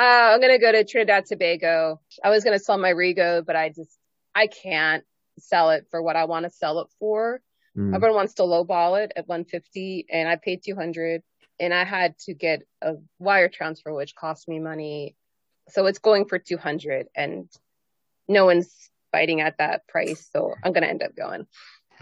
Uh, 0.00 0.32
I'm 0.32 0.40
gonna 0.40 0.58
go 0.58 0.72
to 0.72 0.82
Trinidad 0.82 1.26
Tobago. 1.26 2.00
I 2.24 2.30
was 2.30 2.42
gonna 2.42 2.58
sell 2.58 2.78
my 2.78 2.94
Rego, 2.94 3.44
but 3.44 3.54
I 3.54 3.68
just 3.68 3.98
I 4.34 4.46
can't 4.46 5.04
sell 5.38 5.70
it 5.70 5.88
for 5.90 6.00
what 6.00 6.16
I 6.16 6.24
want 6.24 6.44
to 6.44 6.50
sell 6.50 6.80
it 6.80 6.88
for. 6.98 7.42
Mm. 7.76 7.94
Everyone 7.94 8.16
wants 8.16 8.34
to 8.34 8.42
lowball 8.44 9.04
it 9.04 9.12
at 9.14 9.28
150, 9.28 10.06
and 10.10 10.26
I 10.26 10.36
paid 10.36 10.62
200, 10.64 11.22
and 11.58 11.74
I 11.74 11.84
had 11.84 12.18
to 12.20 12.32
get 12.32 12.62
a 12.80 12.94
wire 13.18 13.50
transfer, 13.50 13.92
which 13.92 14.14
cost 14.14 14.48
me 14.48 14.58
money. 14.58 15.16
So 15.68 15.84
it's 15.84 15.98
going 15.98 16.24
for 16.24 16.38
200, 16.38 17.08
and 17.14 17.50
no 18.26 18.46
one's 18.46 18.74
biting 19.12 19.42
at 19.42 19.58
that 19.58 19.86
price. 19.86 20.30
So 20.32 20.54
I'm 20.64 20.72
gonna 20.72 20.86
end 20.86 21.02
up 21.02 21.14
going. 21.14 21.46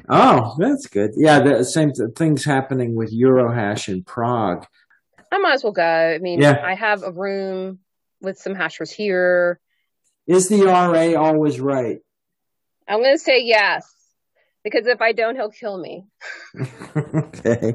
Oh, 0.08 0.54
that's 0.56 0.86
good. 0.86 1.14
Yeah, 1.16 1.40
the 1.40 1.64
same 1.64 1.92
things 1.92 2.44
happening 2.44 2.94
with 2.94 3.12
Eurohash 3.12 3.88
in 3.88 4.04
Prague. 4.04 4.68
I 5.32 5.38
might 5.38 5.54
as 5.54 5.64
well 5.64 5.72
go. 5.72 5.82
I 5.82 6.18
mean, 6.18 6.40
yeah. 6.40 6.62
I 6.64 6.74
have 6.74 7.02
a 7.02 7.10
room 7.10 7.80
with 8.20 8.38
some 8.38 8.54
hashers 8.54 8.90
here. 8.90 9.60
Is 10.26 10.48
the 10.48 10.62
RA 10.62 11.20
always 11.20 11.60
right? 11.60 11.98
I'm 12.88 13.00
going 13.00 13.14
to 13.14 13.18
say 13.18 13.42
yes, 13.42 13.84
because 14.64 14.86
if 14.86 15.00
I 15.00 15.12
don't, 15.12 15.36
he'll 15.36 15.50
kill 15.50 15.78
me. 15.78 16.06
okay. 17.16 17.74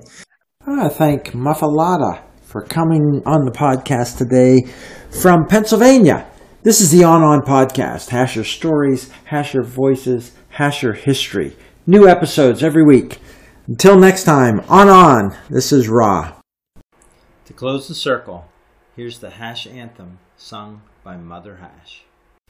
I 0.65 0.69
want 0.69 0.83
to 0.83 0.97
thank 0.97 1.31
Muffalata 1.31 2.23
for 2.41 2.61
coming 2.61 3.21
on 3.25 3.45
the 3.45 3.51
podcast 3.51 4.17
today 4.17 4.61
from 5.09 5.45
Pennsylvania. 5.47 6.27
This 6.63 6.79
is 6.79 6.91
the 6.91 7.03
On 7.03 7.21
On 7.21 7.41
podcast. 7.41 8.09
Hasher 8.09 8.43
stories, 8.43 9.11
Hasher 9.25 9.63
voices, 9.63 10.31
Hasher 10.57 10.93
history. 10.93 11.57
New 11.85 12.07
episodes 12.07 12.63
every 12.63 12.83
week. 12.83 13.19
Until 13.67 13.99
next 13.99 14.23
time, 14.23 14.61
On 14.69 14.87
On, 14.89 15.35
this 15.49 15.71
is 15.71 15.89
Ra. 15.89 16.35
To 17.45 17.53
close 17.53 17.87
the 17.87 17.95
circle, 17.95 18.49
here's 18.95 19.19
the 19.19 19.31
Hash 19.31 19.67
Anthem 19.67 20.19
sung 20.43 20.81
by 21.05 21.15
Mother 21.15 21.55
Hash. 21.55 22.03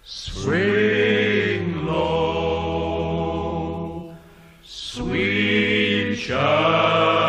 Swing 0.03 1.85
low, 1.85 3.35
sweet 4.63 6.15
chariot, 6.15 7.22